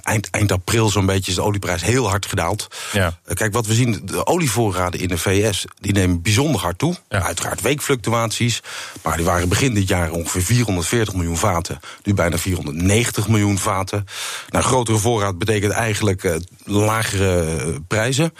eind, 0.02 0.30
eind 0.30 0.52
april 0.52 0.88
zo'n 0.88 1.06
beetje 1.06 1.30
is 1.30 1.36
de 1.36 1.42
olieprijs 1.42 1.82
heel 1.82 2.08
hard 2.08 2.26
gedaald. 2.26 2.68
Ja. 2.92 3.18
Kijk, 3.34 3.52
wat 3.52 3.66
we 3.66 3.74
zien, 3.74 4.02
de 4.04 4.26
olievoorraden 4.26 5.00
in 5.00 5.08
de 5.08 5.18
VS 5.18 5.64
die 5.80 5.92
nemen 5.92 6.22
bijzonder 6.22 6.60
hard 6.60 6.78
toe. 6.78 6.96
Ja. 7.08 7.22
Uiteraard 7.22 7.60
weekfluctuaties. 7.60 8.62
Maar 9.02 9.16
die 9.16 9.26
waren 9.26 9.48
begin 9.48 9.74
dit 9.74 9.88
jaar 9.88 10.10
ongeveer 10.10 10.42
440 10.42 11.14
miljoen 11.14 11.36
vaten. 11.36 11.80
Nu 12.02 12.14
bijna 12.14 12.38
490 12.38 13.28
miljoen 13.28 13.58
vaten. 13.58 14.06
Nou, 14.48 14.64
grotere 14.64 14.98
voorraad 14.98 15.38
betekent 15.38 15.72
eigenlijk 15.72 16.24
uh, 16.24 16.34
lagere 16.64 17.46
uh, 17.66 17.74
prijzen. 17.88 18.34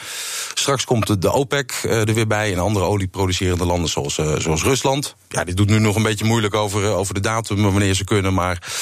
Straks 0.54 0.84
komt 0.84 1.06
de, 1.06 1.18
de 1.18 1.32
OPEC 1.32 1.82
uh, 1.86 2.08
er 2.08 2.14
weer 2.14 2.26
bij 2.26 2.52
en 2.52 2.58
andere 2.58 2.84
olieproducerende 2.84 3.66
landen 3.66 3.90
zoals, 3.90 4.14
zoals 4.14 4.62
Rusland. 4.62 5.16
Ja, 5.28 5.44
dit 5.44 5.56
doet 5.56 5.68
nu 5.68 5.78
nog 5.78 5.96
een 5.96 6.02
beetje 6.02 6.24
moeilijk 6.24 6.54
over, 6.54 6.92
over 6.92 7.14
de 7.14 7.20
datum 7.20 7.62
wanneer 7.62 7.94
ze 7.94 8.04
kunnen. 8.04 8.21
Maar 8.30 8.72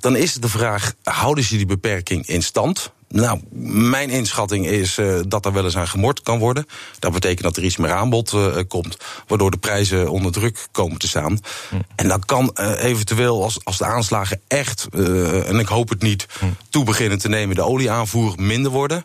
dan 0.00 0.16
is 0.16 0.34
de 0.34 0.48
vraag: 0.48 0.92
houden 1.02 1.44
ze 1.44 1.56
die 1.56 1.66
beperking 1.66 2.26
in 2.26 2.42
stand? 2.42 2.92
Nou, 3.08 3.40
mijn 3.52 4.10
inschatting 4.10 4.66
is 4.66 4.98
uh, 4.98 5.20
dat 5.28 5.44
er 5.44 5.52
wel 5.52 5.64
eens 5.64 5.76
aan 5.76 5.88
gemord 5.88 6.22
kan 6.22 6.38
worden. 6.38 6.66
Dat 6.98 7.12
betekent 7.12 7.42
dat 7.42 7.56
er 7.56 7.62
iets 7.62 7.76
meer 7.76 7.92
aanbod 7.92 8.32
uh, 8.32 8.56
komt, 8.68 8.96
waardoor 9.26 9.50
de 9.50 9.56
prijzen 9.56 10.10
onder 10.10 10.32
druk 10.32 10.66
komen 10.72 10.98
te 10.98 11.08
staan. 11.08 11.38
Hm. 11.68 11.76
En 11.94 12.08
dan 12.08 12.24
kan 12.24 12.56
uh, 12.60 12.84
eventueel, 12.84 13.42
als, 13.42 13.64
als 13.64 13.78
de 13.78 13.84
aanslagen 13.84 14.40
echt, 14.48 14.86
en 14.92 15.58
ik 15.58 15.66
hoop 15.66 15.88
het 15.88 16.02
niet, 16.02 16.26
hm. 16.38 16.44
toe 16.70 16.84
beginnen 16.84 17.18
te 17.18 17.28
nemen, 17.28 17.56
de 17.56 17.62
olieaanvoer 17.62 18.34
minder 18.36 18.70
worden. 18.70 19.04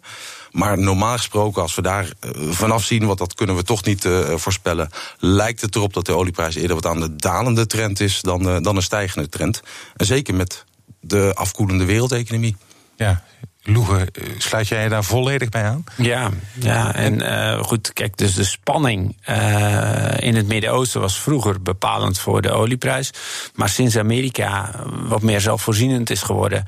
Maar 0.51 0.79
normaal 0.79 1.17
gesproken, 1.17 1.61
als 1.61 1.75
we 1.75 1.81
daar 1.81 2.13
vanaf 2.49 2.83
zien, 2.83 3.05
want 3.05 3.17
dat 3.17 3.33
kunnen 3.33 3.55
we 3.55 3.63
toch 3.63 3.83
niet 3.83 4.07
voorspellen, 4.35 4.89
lijkt 5.17 5.61
het 5.61 5.75
erop 5.75 5.93
dat 5.93 6.05
de 6.05 6.15
olieprijs 6.15 6.55
eerder 6.55 6.75
wat 6.75 6.85
aan 6.85 6.99
de 6.99 7.15
dalende 7.15 7.65
trend 7.67 7.99
is 7.99 8.21
dan, 8.21 8.63
dan 8.63 8.75
een 8.75 8.81
stijgende 8.81 9.29
trend. 9.29 9.61
En 9.95 10.05
zeker 10.05 10.35
met 10.35 10.65
de 10.99 11.31
afkoelende 11.35 11.85
wereldeconomie. 11.85 12.55
Ja, 12.95 13.23
Loegen, 13.65 14.07
sluit 14.37 14.67
jij 14.67 14.89
daar 14.89 15.03
volledig 15.03 15.49
bij 15.49 15.63
aan? 15.63 15.83
Ja, 15.97 16.29
ja 16.59 16.95
en 16.95 17.21
uh, 17.21 17.63
goed, 17.63 17.93
kijk, 17.93 18.17
dus 18.17 18.33
de 18.33 18.43
spanning 18.43 19.17
uh, 19.29 20.13
in 20.19 20.35
het 20.35 20.47
Midden-Oosten 20.47 21.01
was 21.01 21.19
vroeger 21.19 21.61
bepalend 21.61 22.19
voor 22.19 22.41
de 22.41 22.51
olieprijs. 22.51 23.11
Maar 23.55 23.69
sinds 23.69 23.97
Amerika 23.97 24.71
wat 24.85 25.21
meer 25.21 25.41
zelfvoorzienend 25.41 26.09
is 26.09 26.21
geworden, 26.21 26.65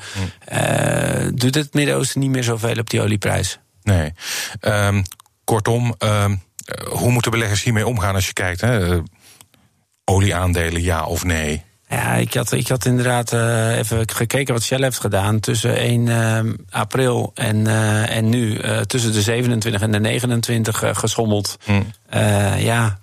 uh, 0.53 1.27
doet 1.33 1.55
het 1.55 1.73
Midden-Oosten 1.73 2.19
niet 2.19 2.29
meer 2.29 2.43
zoveel 2.43 2.77
op 2.77 2.89
die 2.89 3.01
olieprijs. 3.01 3.59
Nee. 3.83 4.13
Um, 4.61 5.03
kortom, 5.43 5.95
um, 5.99 6.41
hoe 6.89 7.11
moeten 7.11 7.31
beleggers 7.31 7.63
hiermee 7.63 7.87
omgaan 7.87 8.15
als 8.15 8.27
je 8.27 8.33
kijkt? 8.33 8.61
Hè? 8.61 8.99
olieaandelen, 10.05 10.81
ja 10.81 11.03
of 11.03 11.23
nee? 11.23 11.63
Ja, 11.95 12.13
ik 12.13 12.33
had, 12.33 12.51
ik 12.51 12.67
had 12.67 12.85
inderdaad 12.85 13.33
uh, 13.33 13.77
even 13.77 14.09
gekeken 14.09 14.53
wat 14.53 14.63
Shell 14.63 14.81
heeft 14.81 14.99
gedaan 14.99 15.39
tussen 15.39 15.75
1 15.77 16.05
uh, 16.05 16.39
april 16.69 17.31
en, 17.33 17.57
uh, 17.57 18.15
en 18.15 18.29
nu. 18.29 18.59
tussen 18.87 19.13
de 19.13 19.21
27 19.21 19.81
en 19.81 19.91
de 19.91 19.99
29 19.99 20.83
geschommeld. 20.93 21.57
Hm. 21.63 21.81
ja, 22.57 22.99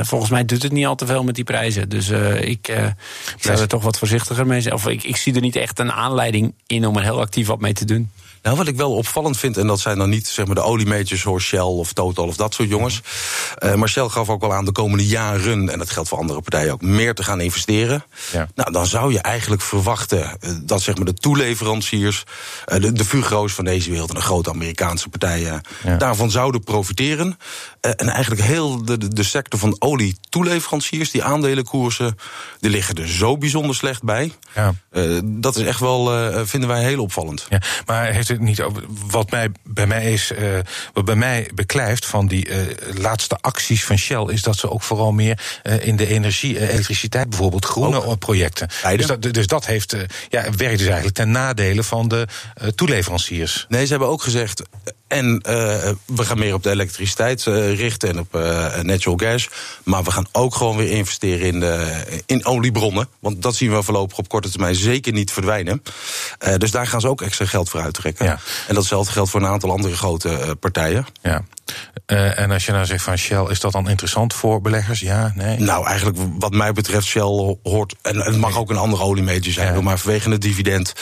volgens 0.00 0.30
mij 0.30 0.44
doet 0.44 0.62
het 0.62 0.72
niet 0.72 0.86
al 0.86 0.94
te 0.94 1.06
veel 1.06 1.24
met 1.24 1.34
die 1.34 1.44
prijzen. 1.44 1.88
Dus 1.88 2.08
ik, 2.40 2.92
zou 3.38 3.58
er 3.58 3.68
toch 3.68 3.82
wat 3.82 3.98
voorzichtiger 3.98 4.46
mee 4.46 4.60
zijn. 4.60 4.74
Of 4.74 4.88
ik, 4.88 5.02
ik 5.02 5.16
zie 5.16 5.34
er 5.34 5.40
niet 5.40 5.56
echt 5.56 5.78
een 5.78 5.92
aanleiding 5.92 6.54
in 6.66 6.86
om 6.86 6.96
er 6.96 7.02
heel 7.02 7.20
actief 7.20 7.46
wat 7.46 7.60
mee 7.60 7.72
te 7.72 7.84
doen. 7.84 8.10
Nou, 8.42 8.56
wat 8.56 8.68
ik 8.68 8.76
wel 8.76 8.94
opvallend 8.94 9.38
vind, 9.38 9.56
en 9.56 9.66
dat 9.66 9.80
zijn 9.80 9.98
dan 9.98 10.08
niet 10.08 10.26
zeg 10.26 10.46
maar, 10.46 10.54
de 10.54 10.62
oliemajors 10.62 11.20
zoals 11.20 11.44
Shell 11.44 11.60
of 11.60 11.92
Total 11.92 12.26
of 12.26 12.36
dat 12.36 12.54
soort 12.54 12.68
jongens. 12.68 13.00
Uh, 13.64 13.74
maar 13.74 13.88
Shell 13.88 14.08
gaf 14.08 14.28
ook 14.28 14.40
wel 14.40 14.54
aan 14.54 14.64
de 14.64 14.72
komende 14.72 15.06
jaren, 15.06 15.68
en 15.68 15.78
dat 15.78 15.90
geldt 15.90 16.08
voor 16.08 16.18
andere 16.18 16.40
partijen 16.40 16.72
ook, 16.72 16.82
meer 16.82 17.14
te 17.14 17.22
gaan 17.22 17.40
investeren. 17.40 18.04
Ja. 18.32 18.48
Nou, 18.54 18.72
dan 18.72 18.86
zou 18.86 19.12
je 19.12 19.20
eigenlijk 19.20 19.62
verwachten 19.62 20.18
uh, 20.18 20.50
dat 20.62 20.82
zeg 20.82 20.96
maar, 20.96 21.04
de 21.04 21.14
toeleveranciers, 21.14 22.24
uh, 22.66 22.80
de, 22.80 22.92
de 22.92 23.04
Fugro's 23.04 23.52
van 23.52 23.64
deze 23.64 23.90
wereld 23.90 24.08
en 24.08 24.14
de 24.14 24.20
grote 24.20 24.50
Amerikaanse 24.50 25.08
partijen, 25.08 25.60
ja. 25.84 25.96
daarvan 25.96 26.30
zouden 26.30 26.64
profiteren. 26.64 27.38
en 27.80 28.08
eigenlijk 28.08 28.42
heel 28.42 28.84
de, 28.84 29.08
de 29.08 29.22
sector 29.22 29.58
van 29.58 29.76
olie-toeleveranciers, 29.78 31.10
die 31.10 31.22
aandelenkoersen, 31.22 32.18
die 32.60 32.70
liggen 32.70 32.94
er 32.94 33.08
zo 33.08 33.38
bijzonder 33.38 33.76
slecht 33.76 34.02
bij. 34.02 34.32
Ja. 34.54 34.74
dat 35.24 35.56
is 35.56 35.64
echt 35.64 35.80
wel, 35.80 36.06
vinden 36.46 36.68
wij 36.68 36.82
heel 36.82 37.02
opvallend. 37.02 37.46
Ja, 37.48 37.62
maar 37.86 38.12
heeft 38.12 38.27
het 38.28 38.40
niet 38.40 38.60
over. 38.60 38.82
Wat 39.10 39.30
mij, 39.30 39.48
bij 39.64 39.86
mij 39.86 40.12
is, 40.12 40.32
uh, 40.32 40.58
wat 40.92 41.04
bij 41.04 41.14
mij 41.16 41.50
beklijft 41.54 42.06
van 42.06 42.26
die 42.26 42.48
uh, 42.48 42.56
laatste 42.94 43.38
acties 43.40 43.84
van 43.84 43.98
Shell, 43.98 44.24
is 44.24 44.42
dat 44.42 44.56
ze 44.56 44.70
ook 44.70 44.82
vooral 44.82 45.12
meer 45.12 45.60
uh, 45.62 45.86
in 45.86 45.96
de 45.96 46.06
energie, 46.06 46.60
elektriciteit 46.60 47.28
bijvoorbeeld, 47.28 47.64
groene 47.64 48.04
ook. 48.04 48.18
projecten. 48.18 48.68
Dus 48.96 49.06
dat, 49.06 49.22
dus 49.22 49.46
dat 49.46 49.66
heeft, 49.66 49.96
ja, 50.28 50.42
werkt 50.42 50.78
dus 50.78 50.86
eigenlijk 50.86 51.16
ten 51.16 51.30
nadele 51.30 51.82
van 51.82 52.08
de 52.08 52.26
toeleveranciers. 52.74 53.66
Nee, 53.68 53.84
ze 53.84 53.90
hebben 53.90 54.08
ook 54.08 54.22
gezegd. 54.22 54.62
En 55.06 55.38
we 56.06 56.24
gaan 56.24 56.38
meer 56.38 56.54
op 56.54 56.62
de 56.62 56.70
elektriciteit 56.70 57.42
richten 57.42 58.08
en 58.08 58.18
op 58.18 58.32
natural 58.82 59.16
gas. 59.16 59.48
Maar 59.82 60.02
we 60.02 60.10
gaan 60.10 60.26
ook 60.32 60.54
gewoon 60.54 60.76
weer 60.76 60.90
investeren 60.90 61.46
in, 61.46 61.60
de, 61.60 62.04
in 62.26 62.44
oliebronnen. 62.44 63.08
Want 63.18 63.42
dat 63.42 63.54
zien 63.54 63.74
we 63.74 63.82
voorlopig 63.82 64.18
op 64.18 64.28
korte 64.28 64.50
termijn 64.50 64.74
zeker 64.74 65.12
niet 65.12 65.32
verdwijnen. 65.32 65.82
dus 66.58 66.70
daar 66.70 66.86
gaan 66.86 67.00
ze 67.00 67.08
ook 67.08 67.22
extra 67.22 67.44
geld 67.44 67.68
voor 67.68 67.80
uittrekken. 67.80 68.17
Ja. 68.18 68.38
En 68.68 68.74
datzelfde 68.74 69.12
geldt 69.12 69.30
voor 69.30 69.40
een 69.40 69.46
aantal 69.46 69.70
andere 69.70 69.96
grote 69.96 70.28
uh, 70.28 70.50
partijen. 70.60 71.06
Ja. 71.22 71.42
Uh, 72.06 72.38
en 72.38 72.50
als 72.50 72.66
je 72.66 72.72
nou 72.72 72.86
zegt 72.86 73.04
van 73.04 73.16
Shell, 73.16 73.44
is 73.48 73.60
dat 73.60 73.72
dan 73.72 73.88
interessant 73.88 74.34
voor 74.34 74.60
beleggers? 74.60 75.00
Ja, 75.00 75.32
nee? 75.34 75.58
Nou, 75.58 75.86
eigenlijk 75.86 76.18
wat 76.38 76.52
mij 76.52 76.72
betreft, 76.72 77.06
Shell 77.06 77.56
hoort... 77.62 77.94
en 78.02 78.16
het 78.16 78.36
mag 78.36 78.58
ook 78.58 78.70
een 78.70 78.76
andere 78.76 79.02
oliemajor 79.02 79.52
zijn, 79.52 79.74
ja. 79.74 79.80
maar 79.80 79.98
vanwege 79.98 80.30
het 80.30 80.40
dividend... 80.40 80.92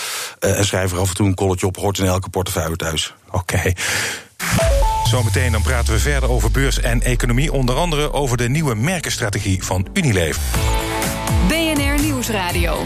Uh, 0.41 0.59
en 0.59 0.65
schrijf 0.67 0.93
er 0.93 0.99
af 0.99 1.09
en 1.09 1.15
toe 1.15 1.27
een 1.27 1.35
kolletje 1.35 1.67
op, 1.67 1.77
hoort 1.77 1.99
in 1.99 2.07
elke 2.07 2.29
portefeuille 2.29 2.77
thuis. 2.77 3.15
Oké. 3.27 3.37
Okay. 3.37 3.77
Zometeen 5.05 5.53
dan 5.53 5.63
praten 5.63 5.93
we 5.93 5.99
verder 5.99 6.31
over 6.31 6.51
beurs 6.51 6.81
en 6.81 7.03
economie. 7.03 7.53
Onder 7.53 7.77
andere 7.77 8.13
over 8.13 8.37
de 8.37 8.49
nieuwe 8.49 8.75
merkenstrategie 8.75 9.65
van 9.65 9.87
Unilever. 9.93 10.43
BNR 11.49 12.01
Nieuwsradio. 12.03 12.85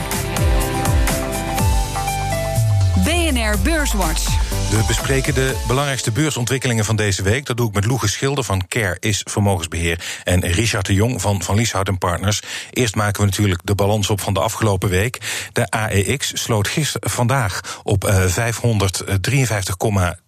BNR 3.30 3.56
Beurswatch. 3.64 4.49
We 4.70 4.84
bespreken 4.86 5.34
de 5.34 5.62
belangrijkste 5.66 6.10
beursontwikkelingen 6.10 6.84
van 6.84 6.96
deze 6.96 7.22
week. 7.22 7.46
Dat 7.46 7.56
doe 7.56 7.68
ik 7.68 7.74
met 7.74 7.84
Loege 7.84 8.08
Schilder 8.08 8.44
van 8.44 8.66
Care 8.68 8.96
is 9.00 9.20
Vermogensbeheer 9.24 10.04
en 10.24 10.40
Richard 10.46 10.86
de 10.86 10.94
Jong 10.94 11.20
van 11.20 11.42
Van 11.42 11.56
Lieshout 11.56 11.98
Partners. 11.98 12.42
Eerst 12.70 12.94
maken 12.94 13.20
we 13.20 13.26
natuurlijk 13.26 13.60
de 13.64 13.74
balans 13.74 14.10
op 14.10 14.20
van 14.20 14.34
de 14.34 14.40
afgelopen 14.40 14.88
week. 14.88 15.20
De 15.52 15.70
AEX 15.70 16.42
sloot 16.42 16.68
gisteren 16.68 17.10
vandaag 17.10 17.80
op 17.82 18.04
uh, 18.04 18.24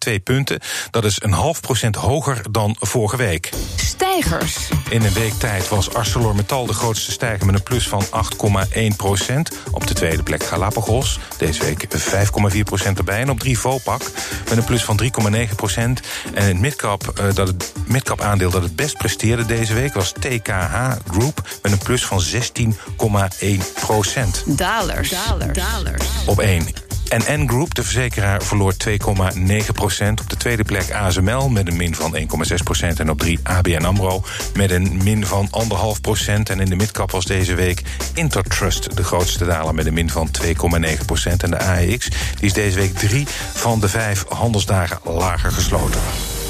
553,2 0.07 0.23
punten. 0.23 0.59
Dat 0.91 1.05
is 1.05 1.21
een 1.21 1.31
half 1.31 1.61
procent 1.61 1.95
hoger 1.95 2.41
dan 2.51 2.75
vorige 2.79 3.17
week. 3.17 3.49
Stijgers. 3.75 4.57
In 4.89 5.03
een 5.03 5.13
week 5.13 5.33
tijd 5.33 5.69
was 5.69 5.93
ArcelorMittal 5.93 6.65
de 6.65 6.73
grootste 6.73 7.11
stijger 7.11 7.45
met 7.45 7.55
een 7.55 7.63
plus 7.63 7.87
van 7.87 8.03
8,1 8.05 8.95
procent. 8.97 9.51
Op 9.71 9.87
de 9.87 9.93
tweede 9.93 10.23
plek 10.23 10.43
Galapagos. 10.43 11.19
Deze 11.37 11.63
week 11.63 11.87
5,4 12.55 12.59
procent 12.63 12.97
erbij. 12.97 13.21
En 13.21 13.29
op 13.29 13.39
drie 13.39 13.59
Vopak 13.59 14.01
met 14.49 14.57
een 14.57 14.63
plus 14.63 14.83
van 14.83 14.99
3,9 15.03 15.55
procent. 15.55 16.01
En 16.33 16.45
het 16.45 16.59
midcap, 16.59 17.13
uh, 17.19 17.33
dat 17.33 17.47
het 17.47 17.73
midcap 17.87 18.21
aandeel 18.21 18.49
dat 18.49 18.61
het 18.61 18.75
best 18.75 18.97
presteerde 18.97 19.45
deze 19.45 19.73
week 19.73 19.93
was 19.93 20.11
TKH 20.11 20.91
Group 21.11 21.41
met 21.61 21.71
een 21.71 21.77
plus 21.77 22.05
van 22.05 22.21
16,1 22.21 23.73
procent. 23.73 24.43
Dalers. 24.45 25.09
Dalers. 25.09 25.57
Dalers. 25.57 26.05
Op 26.25 26.39
1. 26.39 26.92
En 27.13 27.43
N-Group, 27.43 27.75
de 27.75 27.83
verzekeraar, 27.83 28.41
verloor 28.41 28.73
2,9 28.73 29.71
procent. 29.73 30.21
Op 30.21 30.29
de 30.29 30.37
tweede 30.37 30.63
plek 30.63 30.91
ASML 30.91 31.49
met 31.49 31.67
een 31.67 31.75
min 31.75 31.95
van 31.95 32.17
1,6 32.17 32.25
procent. 32.63 32.99
En 32.99 33.09
op 33.09 33.19
3 33.19 33.39
ABN 33.43 33.83
AMRO 33.83 34.23
met 34.53 34.71
een 34.71 34.99
min 35.03 35.25
van 35.25 35.49
1,5 35.95 36.01
procent. 36.01 36.49
En 36.49 36.59
in 36.59 36.65
de 36.65 36.75
midcap 36.75 37.11
was 37.11 37.25
deze 37.25 37.55
week 37.55 37.81
Intertrust 38.13 38.97
de 38.97 39.03
grootste 39.03 39.45
daler... 39.45 39.73
met 39.73 39.85
een 39.85 39.93
min 39.93 40.09
van 40.09 40.29
2,9 40.41 41.05
procent. 41.05 41.43
En 41.43 41.51
de 41.51 41.59
AEX 41.59 42.09
die 42.09 42.19
is 42.39 42.53
deze 42.53 42.75
week 42.75 42.93
drie 42.93 43.27
van 43.53 43.79
de 43.79 43.89
vijf 43.89 44.25
handelsdagen 44.29 44.99
lager 45.03 45.51
gesloten. 45.51 46.01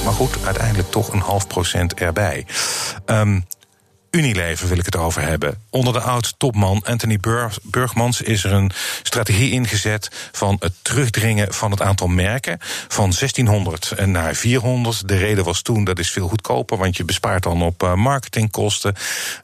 Maar 0.03 0.13
goed, 0.13 0.38
uiteindelijk 0.46 0.91
toch 0.91 1.13
een 1.13 1.20
half 1.20 1.48
procent 1.48 1.93
erbij. 1.93 2.46
Um, 3.05 3.46
Unilever 4.15 4.67
wil 4.67 4.77
ik 4.77 4.86
het 4.86 4.96
over 4.96 5.22
hebben. 5.22 5.58
Onder 5.70 5.93
de 5.93 6.00
oud-topman 6.00 6.82
Anthony 6.84 7.20
Burgmans 7.63 8.22
is 8.22 8.43
er 8.43 8.51
een 8.51 8.72
strategie 9.03 9.51
ingezet 9.51 10.29
van 10.32 10.55
het 10.60 10.74
terugdringen 10.82 11.53
van 11.53 11.72
het 11.72 11.82
aantal 11.82 12.08
merken 12.08 12.58
van 12.88 13.13
1600 13.20 14.05
naar 14.05 14.36
400. 14.36 15.08
De 15.08 15.17
reden 15.17 15.43
was 15.43 15.62
toen 15.62 15.84
dat 15.84 16.00
is 16.00 16.12
veel 16.12 16.27
goedkoper, 16.27 16.77
want 16.77 16.98
je 16.98 17.05
bespaart 17.05 17.43
dan 17.43 17.62
op 17.62 17.84
uh, 17.84 17.93
marketingkosten. 17.93 18.96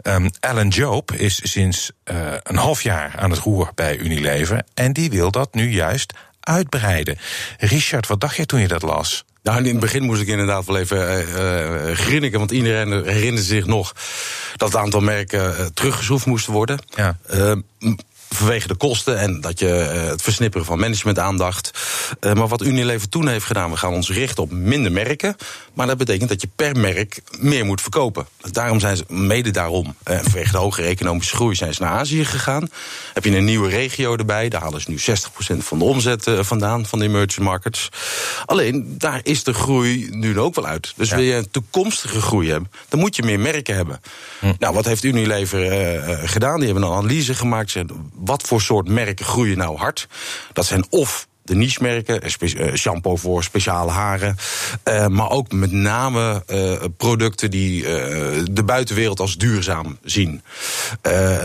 Um, 0.04 0.30
Alan 0.40 0.68
Job 0.68 1.12
is 1.12 1.40
sinds 1.44 1.92
uh, 2.12 2.18
een 2.44 2.58
half 2.58 2.82
jaar 2.82 3.16
aan 3.18 3.32
het 3.32 3.40
roer 3.40 3.72
bij 3.76 3.98
Unilever 3.98 4.64
en 4.74 4.94
die 4.94 5.10
wil 5.10 5.32
dat 5.32 5.54
nu 5.54 5.72
juist 5.72 6.14
uitbreiden. 6.40 7.18
Richard, 7.58 8.08
wat 8.08 8.22
dacht 8.22 8.36
je 8.36 8.46
toen 8.46 8.60
je 8.60 8.68
dat 8.68 8.82
las? 8.82 9.26
Nou, 9.44 9.58
in 9.58 9.66
het 9.66 9.80
begin 9.80 10.04
moest 10.04 10.22
ik 10.22 10.28
inderdaad 10.28 10.66
wel 10.66 10.78
even 10.78 11.28
uh, 11.28 11.96
grinniken, 11.96 12.40
want 12.40 12.52
iedereen 12.52 13.04
herinnert 13.06 13.46
zich 13.46 13.66
nog 13.66 13.94
dat 14.56 14.72
het 14.72 14.82
aantal 14.82 15.02
merken 15.02 15.60
uh, 15.60 15.66
teruggeschroefd 15.74 16.26
moest 16.26 16.46
worden. 16.46 16.80
Ja 16.96 17.18
vanwege 18.30 18.68
de 18.68 18.76
kosten 18.76 19.20
en 19.20 19.42
dat 19.42 19.60
je 19.60 19.92
uh, 19.94 20.10
het 20.10 20.22
versnipperen 20.22 20.66
van 20.66 20.80
managementaandacht. 20.80 21.72
Uh, 22.22 22.34
maar 22.34 22.48
wat 22.48 22.62
Unilever 22.62 23.10
toen 23.10 23.28
heeft 23.28 23.46
gedaan, 23.46 23.72
we 23.72 23.78
gaan 23.78 23.94
ons 23.94 24.10
richten 24.10 24.44
op 24.44 24.52
minder 24.52 24.92
merken. 24.92 25.36
Maar 25.74 25.88
dat 25.88 25.98
betekent 25.98 26.30
dat 26.30 26.42
je 26.42 26.50
per 26.56 26.76
merk 26.76 27.22
meer 27.40 27.66
moet 27.66 27.82
verkopen. 27.82 28.28
Daarom 28.42 28.80
zijn 28.80 28.98
ze, 28.98 29.04
mede 29.08 29.52
daarom, 29.52 29.96
uh, 30.10 30.20
vanwege 30.22 30.52
de 30.52 30.58
hogere 30.58 30.88
economische 30.88 31.36
groei, 31.36 31.56
zijn 31.56 31.74
ze 31.74 31.82
naar 31.82 31.92
Azië 31.92 32.26
gegaan. 32.26 32.70
Heb 33.14 33.24
je 33.24 33.38
een 33.38 33.46
nieuwe 33.46 33.70
regio 33.70 34.16
erbij, 34.16 34.50
daar 34.50 34.62
halen 34.62 34.82
ze 34.82 34.90
nu 34.90 34.98
60% 34.98 35.58
van 35.58 35.78
de 35.78 35.84
omzet 35.84 36.28
vandaan, 36.40 36.86
van 36.86 37.00
de 37.00 37.06
emerging 37.06 37.46
markets. 37.46 37.90
Alleen, 38.46 38.96
daar 38.98 39.20
is 39.24 39.44
de 39.44 39.54
groei 39.54 40.10
nu 40.12 40.40
ook 40.40 40.56
wel 40.56 40.66
uit. 40.66 40.94
Dus 40.96 41.10
ja. 41.10 41.16
wil 41.16 41.26
je 41.26 41.36
een 41.36 41.52
toekomstige 41.52 42.22
groei 42.22 42.50
hebben, 42.50 42.72
dan 42.90 43.00
moet 43.00 43.16
je 43.16 43.24
meer 43.24 43.40
merken 43.40 43.76
hebben. 43.76 44.02
Hm. 44.40 44.54
Nou, 44.60 44.74
wat 44.74 44.86
heeft 44.86 45.04
Unilever 45.04 45.68
gedaan? 46.28 46.58
Die 46.58 46.66
hebben 46.66 46.84
een 46.84 46.98
analyse 46.98 47.34
gemaakt 47.34 47.72
wat 48.20 48.44
voor 48.44 48.62
soort 48.62 48.88
merken 48.88 49.26
groeien 49.26 49.58
nou 49.58 49.78
hard. 49.78 50.08
Dat 50.54 50.66
zijn 50.66 50.86
of 50.90 51.28
de 51.50 51.56
niche-merken, 51.56 52.22
eh, 52.22 52.74
shampoo 52.74 53.16
voor 53.16 53.44
speciale 53.44 53.92
haren. 53.92 54.38
Uh, 54.88 55.08
maar 55.08 55.30
ook 55.30 55.52
met 55.52 55.72
name 55.72 56.44
uh, 56.48 56.74
producten 56.98 57.52
die 57.52 57.82
uh, 57.82 57.88
de 58.52 58.64
buitenwereld 58.66 59.20
als 59.20 59.38
duurzaam 59.38 59.98
zien. 60.04 60.42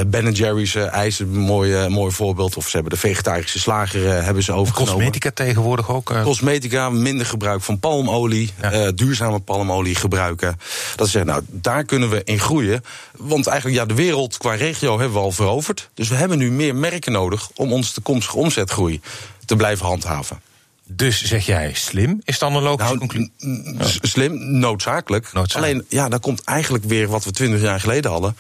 ben 0.07 0.33
Jerry's 0.33 0.75
ijs 0.75 1.19
een 1.19 1.29
mooi, 1.29 1.89
mooi 1.89 2.13
voorbeeld. 2.13 2.57
Of 2.57 2.69
ze 2.69 2.77
hebben 2.77 2.93
de 2.93 2.99
vegetarische 2.99 3.59
slager 3.59 4.25
hebben 4.25 4.43
ze 4.43 4.53
overgenomen. 4.53 4.95
Cosmetica 4.95 5.31
tegenwoordig 5.31 5.91
ook? 5.91 6.15
Cosmetica, 6.23 6.91
minder 6.91 7.27
gebruik 7.27 7.63
van 7.63 7.79
palmolie. 7.79 8.53
Ja. 8.61 8.91
duurzame 8.91 9.39
palmolie 9.39 9.95
gebruiken. 9.95 10.59
Dat 10.97 11.09
zeggen, 11.09 11.31
nou, 11.31 11.43
daar 11.49 11.85
kunnen 11.85 12.11
we 12.11 12.23
in 12.25 12.39
groeien. 12.39 12.85
Want 13.17 13.47
eigenlijk, 13.47 13.79
ja, 13.81 13.87
de 13.87 13.95
wereld 13.95 14.37
qua 14.37 14.55
regio 14.55 14.99
hebben 14.99 15.17
we 15.17 15.25
al 15.25 15.33
veroverd. 15.33 15.91
Dus 15.95 16.09
we 16.09 16.15
hebben 16.15 16.39
nu 16.39 16.51
meer 16.51 16.75
merken 16.75 17.13
nodig 17.13 17.49
om 17.55 17.73
onze 17.73 17.93
toekomstige 17.93 18.37
omzetgroei 18.37 19.01
te 19.45 19.57
blijven 19.57 19.87
handhaven. 19.87 20.41
Dus 20.87 21.25
zeg 21.25 21.47
jij 21.47 21.73
slim? 21.75 22.21
Is 22.25 22.39
dan 22.39 22.57
een 22.57 22.63
logische 22.63 22.95
nou, 22.95 22.99
conclusie? 22.99 23.33
Slim, 24.03 24.59
noodzakelijk. 24.59 25.33
noodzakelijk. 25.33 25.73
Alleen, 25.73 25.87
ja, 25.89 26.09
daar 26.09 26.21
komt 26.21 26.45
eigenlijk 26.45 26.85
weer 26.85 27.09
wat 27.09 27.25
we 27.25 27.31
twintig 27.31 27.61
jaar 27.61 27.81
geleden 27.81 28.11
hadden. 28.11 28.37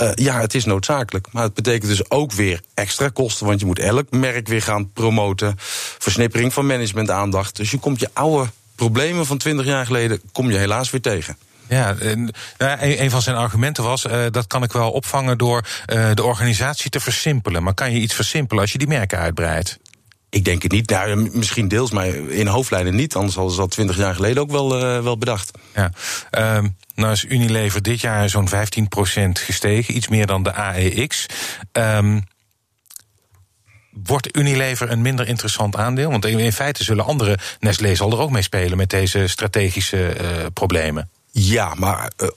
Uh, 0.00 0.10
ja, 0.14 0.40
het 0.40 0.54
is 0.54 0.64
noodzakelijk. 0.64 1.26
Maar 1.32 1.42
het 1.42 1.54
betekent 1.54 1.90
dus 1.90 2.10
ook 2.10 2.32
weer 2.32 2.60
extra 2.74 3.08
kosten. 3.08 3.46
Want 3.46 3.60
je 3.60 3.66
moet 3.66 3.78
elk 3.78 4.10
merk 4.10 4.48
weer 4.48 4.62
gaan 4.62 4.92
promoten. 4.92 5.54
Versnippering 5.98 6.52
van 6.52 6.66
managementaandacht. 6.66 7.56
Dus 7.56 7.70
je 7.70 7.78
komt 7.78 8.00
je 8.00 8.10
oude 8.12 8.50
problemen 8.74 9.26
van 9.26 9.38
twintig 9.38 9.66
jaar 9.66 9.86
geleden... 9.86 10.20
kom 10.32 10.50
je 10.50 10.58
helaas 10.58 10.90
weer 10.90 11.00
tegen. 11.00 11.36
Ja, 11.68 11.96
een, 11.98 12.34
een 12.78 13.10
van 13.10 13.22
zijn 13.22 13.36
argumenten 13.36 13.84
was: 13.84 14.04
uh, 14.04 14.24
dat 14.30 14.46
kan 14.46 14.62
ik 14.62 14.72
wel 14.72 14.90
opvangen 14.90 15.38
door 15.38 15.66
uh, 15.86 16.10
de 16.14 16.24
organisatie 16.24 16.90
te 16.90 17.00
versimpelen. 17.00 17.62
Maar 17.62 17.74
kan 17.74 17.92
je 17.92 18.00
iets 18.00 18.14
versimpelen 18.14 18.62
als 18.62 18.72
je 18.72 18.78
die 18.78 18.88
merken 18.88 19.18
uitbreidt? 19.18 19.78
Ik 20.34 20.44
denk 20.44 20.62
het 20.62 20.72
niet. 20.72 20.90
Nou, 20.90 21.30
misschien 21.32 21.68
deels, 21.68 21.90
maar 21.90 22.06
in 22.14 22.46
hoofdlijnen 22.46 22.94
niet. 22.94 23.14
Anders 23.14 23.34
hadden 23.34 23.54
ze 23.54 23.60
dat 23.60 23.70
twintig 23.70 23.96
jaar 23.96 24.14
geleden 24.14 24.42
ook 24.42 24.50
wel, 24.50 24.96
uh, 24.96 25.02
wel 25.02 25.18
bedacht. 25.18 25.50
Ja. 25.74 25.90
Um, 26.56 26.76
nou 26.94 27.12
is 27.12 27.24
Unilever 27.24 27.82
dit 27.82 28.00
jaar 28.00 28.28
zo'n 28.28 28.48
15% 28.48 28.52
gestegen. 29.32 29.96
Iets 29.96 30.08
meer 30.08 30.26
dan 30.26 30.42
de 30.42 30.52
AEX. 30.52 31.26
Um, 31.72 32.24
wordt 33.90 34.36
Unilever 34.36 34.90
een 34.90 35.02
minder 35.02 35.28
interessant 35.28 35.76
aandeel? 35.76 36.10
Want 36.10 36.24
in 36.24 36.52
feite 36.52 36.84
zullen 36.84 37.04
andere 37.04 37.38
Nestlé 37.60 37.94
zal 37.94 38.12
er 38.12 38.18
ook 38.18 38.30
mee 38.30 38.42
spelen 38.42 38.76
met 38.76 38.90
deze 38.90 39.26
strategische 39.26 40.16
uh, 40.20 40.46
problemen. 40.52 41.10
Ja, 41.30 41.74
maar 41.74 42.12
uh, 42.22 42.28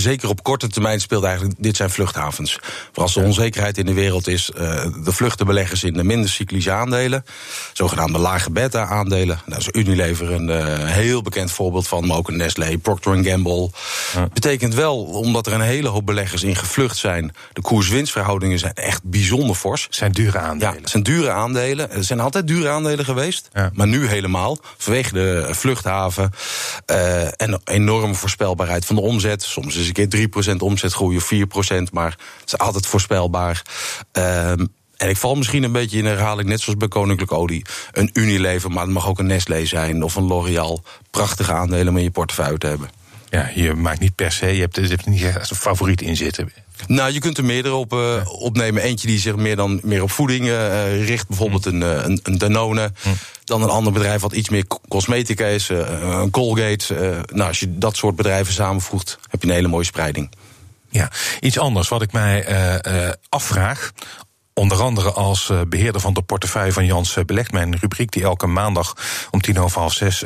zeker 0.00 0.28
op 0.28 0.42
korte 0.42 0.68
termijn 0.68 1.00
speelt 1.00 1.24
eigenlijk, 1.24 1.54
dit 1.58 1.76
zijn 1.76 1.90
vluchthavens. 1.90 2.58
voor 2.92 3.02
als 3.02 3.16
er 3.16 3.24
onzekerheid 3.24 3.78
in 3.78 3.86
de 3.86 3.92
wereld 3.92 4.26
is, 4.26 4.50
uh, 4.54 4.60
de 5.04 5.12
vluchtenbeleggers 5.12 5.84
in 5.84 5.92
de 5.92 6.04
minder 6.04 6.30
cyclische 6.30 6.70
aandelen, 6.70 7.24
zogenaamde 7.72 8.18
lage 8.18 8.50
beta-aandelen. 8.50 9.40
Daar 9.46 9.58
is 9.58 9.68
Unilever 9.72 10.32
een 10.32 10.48
uh, 10.48 10.84
heel 10.90 11.22
bekend 11.22 11.50
voorbeeld 11.50 11.88
van, 11.88 12.06
maar 12.06 12.16
ook 12.16 12.28
een 12.28 12.36
Nestlé, 12.36 12.78
Procter 12.78 13.24
Gamble. 13.24 13.70
Ja. 14.14 14.28
Betekent 14.32 14.74
wel, 14.74 15.04
omdat 15.04 15.46
er 15.46 15.52
een 15.52 15.60
hele 15.60 15.88
hoop 15.88 16.06
beleggers 16.06 16.42
in 16.42 16.56
gevlucht 16.56 16.96
zijn, 16.96 17.34
de 17.52 17.60
koers-winstverhoudingen 17.60 18.58
zijn 18.58 18.74
echt 18.74 19.00
bijzonder 19.04 19.56
fors. 19.56 19.84
Het 19.84 19.94
zijn 19.94 20.12
dure 20.12 20.38
aandelen. 20.38 20.74
Ja, 20.74 20.80
het 20.80 20.90
zijn 20.90 21.02
dure 21.02 21.30
aandelen. 21.30 21.90
Er 21.90 22.04
zijn 22.04 22.20
altijd 22.20 22.46
dure 22.46 22.68
aandelen 22.68 23.04
geweest, 23.04 23.48
ja. 23.52 23.70
maar 23.74 23.86
nu 23.86 24.06
helemaal. 24.06 24.58
Vanwege 24.76 25.12
de 25.12 25.48
vluchthaven 25.50 26.30
uh, 26.90 27.42
en 27.42 27.60
enorme 27.64 28.14
voorspelbaarheid 28.14 28.84
van 28.84 28.96
de 28.96 29.02
omzet. 29.02 29.42
Soms 29.42 29.76
is 29.76 29.83
eens 29.88 29.98
een 29.98 30.30
keer 30.32 30.54
3% 30.54 30.56
omzetgroei 30.56 31.16
of 31.16 31.30
4%, 31.34 31.92
maar 31.92 32.10
het 32.40 32.52
is 32.52 32.58
altijd 32.58 32.86
voorspelbaar. 32.86 33.62
Um, 34.12 34.68
en 34.96 35.08
ik 35.08 35.16
val 35.16 35.34
misschien 35.34 35.62
een 35.62 35.72
beetje 35.72 35.98
in 35.98 36.04
herhaling, 36.04 36.48
net 36.48 36.60
zoals 36.60 36.78
bij 36.78 36.88
Koninklijke 36.88 37.34
Olie. 37.34 37.64
Een 37.92 38.10
Unilever, 38.12 38.70
maar 38.70 38.84
het 38.84 38.92
mag 38.92 39.08
ook 39.08 39.18
een 39.18 39.26
Nestlé 39.26 39.66
zijn 39.66 40.02
of 40.02 40.14
een 40.14 40.26
L'Oreal. 40.26 40.82
Prachtige 41.10 41.52
aandelen 41.52 41.88
om 41.88 41.96
in 41.96 42.02
je 42.02 42.10
portefeuille 42.10 42.58
te 42.58 42.66
hebben. 42.66 42.90
Ja, 43.30 43.50
je 43.54 43.74
maakt 43.74 44.00
niet 44.00 44.14
per 44.14 44.32
se, 44.32 44.46
je 44.46 44.60
hebt, 44.60 44.76
je 44.76 44.86
hebt 44.86 45.06
niet 45.06 45.36
als 45.38 45.50
een 45.50 45.56
favoriet 45.56 46.02
in 46.02 46.16
zitten. 46.16 46.52
Nou, 46.86 47.12
je 47.12 47.18
kunt 47.18 47.38
er 47.38 47.44
meerdere 47.44 47.74
op 47.74 47.92
uh, 47.92 48.26
opnemen. 48.26 48.82
Eentje 48.82 49.06
die 49.06 49.18
zich 49.18 49.36
meer, 49.36 49.56
dan, 49.56 49.80
meer 49.82 50.02
op 50.02 50.10
voeding 50.10 50.46
uh, 50.46 51.06
richt. 51.06 51.28
Bijvoorbeeld 51.28 51.66
een, 51.66 51.80
een, 51.80 52.20
een 52.22 52.38
Danone. 52.38 52.92
Hm. 53.02 53.08
Dan 53.44 53.62
een 53.62 53.68
ander 53.68 53.92
bedrijf 53.92 54.20
wat 54.20 54.32
iets 54.32 54.48
meer 54.48 54.64
cosmetica 54.88 55.44
is. 55.44 55.70
Uh, 55.70 55.78
een 56.00 56.30
Colgate. 56.30 56.94
nou, 57.32 57.48
als 57.48 57.60
je 57.60 57.78
dat 57.78 57.96
soort 57.96 58.16
bedrijven 58.16 58.52
samenvoegt, 58.52 59.18
heb 59.28 59.42
je 59.42 59.48
een 59.48 59.54
hele 59.54 59.68
mooie 59.68 59.84
spreiding. 59.84 60.30
Ja, 60.88 61.10
iets 61.40 61.58
anders 61.58 61.88
wat 61.88 62.02
ik 62.02 62.12
mij 62.12 62.46
afvraag. 63.28 63.92
Onder 64.52 64.82
andere 64.82 65.12
als 65.12 65.52
beheerder 65.68 66.00
van 66.00 66.14
de 66.14 66.22
portefeuille 66.22 66.72
van 66.72 66.84
Jans 66.84 67.18
Belegd, 67.26 67.52
mijn 67.52 67.78
rubriek 67.78 68.12
die 68.12 68.22
elke 68.22 68.46
maandag 68.46 68.96
om 69.30 69.40
tien 69.40 69.58
over 69.58 69.80
half 69.80 69.92
zes 69.92 70.18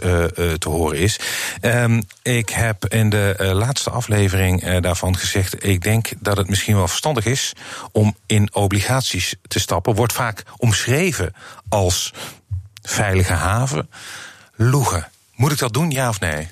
te 0.59 0.69
horen 0.69 0.99
is. 0.99 1.21
Um, 1.63 2.03
ik 2.23 2.49
heb 2.49 2.87
in 2.87 3.11
de 3.11 3.51
laatste 3.53 3.91
aflevering 3.91 4.81
daarvan 4.81 5.17
gezegd: 5.17 5.65
ik 5.65 5.83
denk 5.83 6.11
dat 6.19 6.37
het 6.37 6.49
misschien 6.49 6.77
wel 6.77 6.89
verstandig 6.89 7.27
is 7.27 7.53
om 7.93 8.17
in 8.27 8.55
obligaties 8.55 9.35
te 9.47 9.61
stappen. 9.61 9.95
Wordt 9.95 10.13
vaak 10.13 10.43
omschreven 10.57 11.33
als 11.69 12.13
veilige 12.91 13.33
haven. 13.33 13.91
Loegen. 14.55 15.09
Moet 15.35 15.53
ik 15.53 15.59
dat 15.59 15.73
doen, 15.73 15.91
ja 15.91 16.09
of 16.09 16.21
nee? 16.21 16.49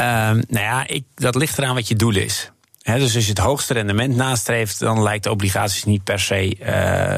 Um, 0.00 0.42
nou 0.48 0.64
ja, 0.64 0.86
ik, 0.86 1.04
dat 1.14 1.34
ligt 1.34 1.58
eraan 1.58 1.74
wat 1.74 1.88
je 1.88 1.96
doel 1.96 2.16
is. 2.16 2.50
He, 2.82 2.98
dus 2.98 3.14
als 3.14 3.24
je 3.24 3.30
het 3.30 3.38
hoogste 3.38 3.72
rendement 3.72 4.16
nastreeft, 4.16 4.78
dan 4.78 5.02
lijkt 5.02 5.26
obligaties 5.26 5.84
niet 5.84 6.04
per 6.04 6.20
se 6.20 6.56
uh, 6.60 6.66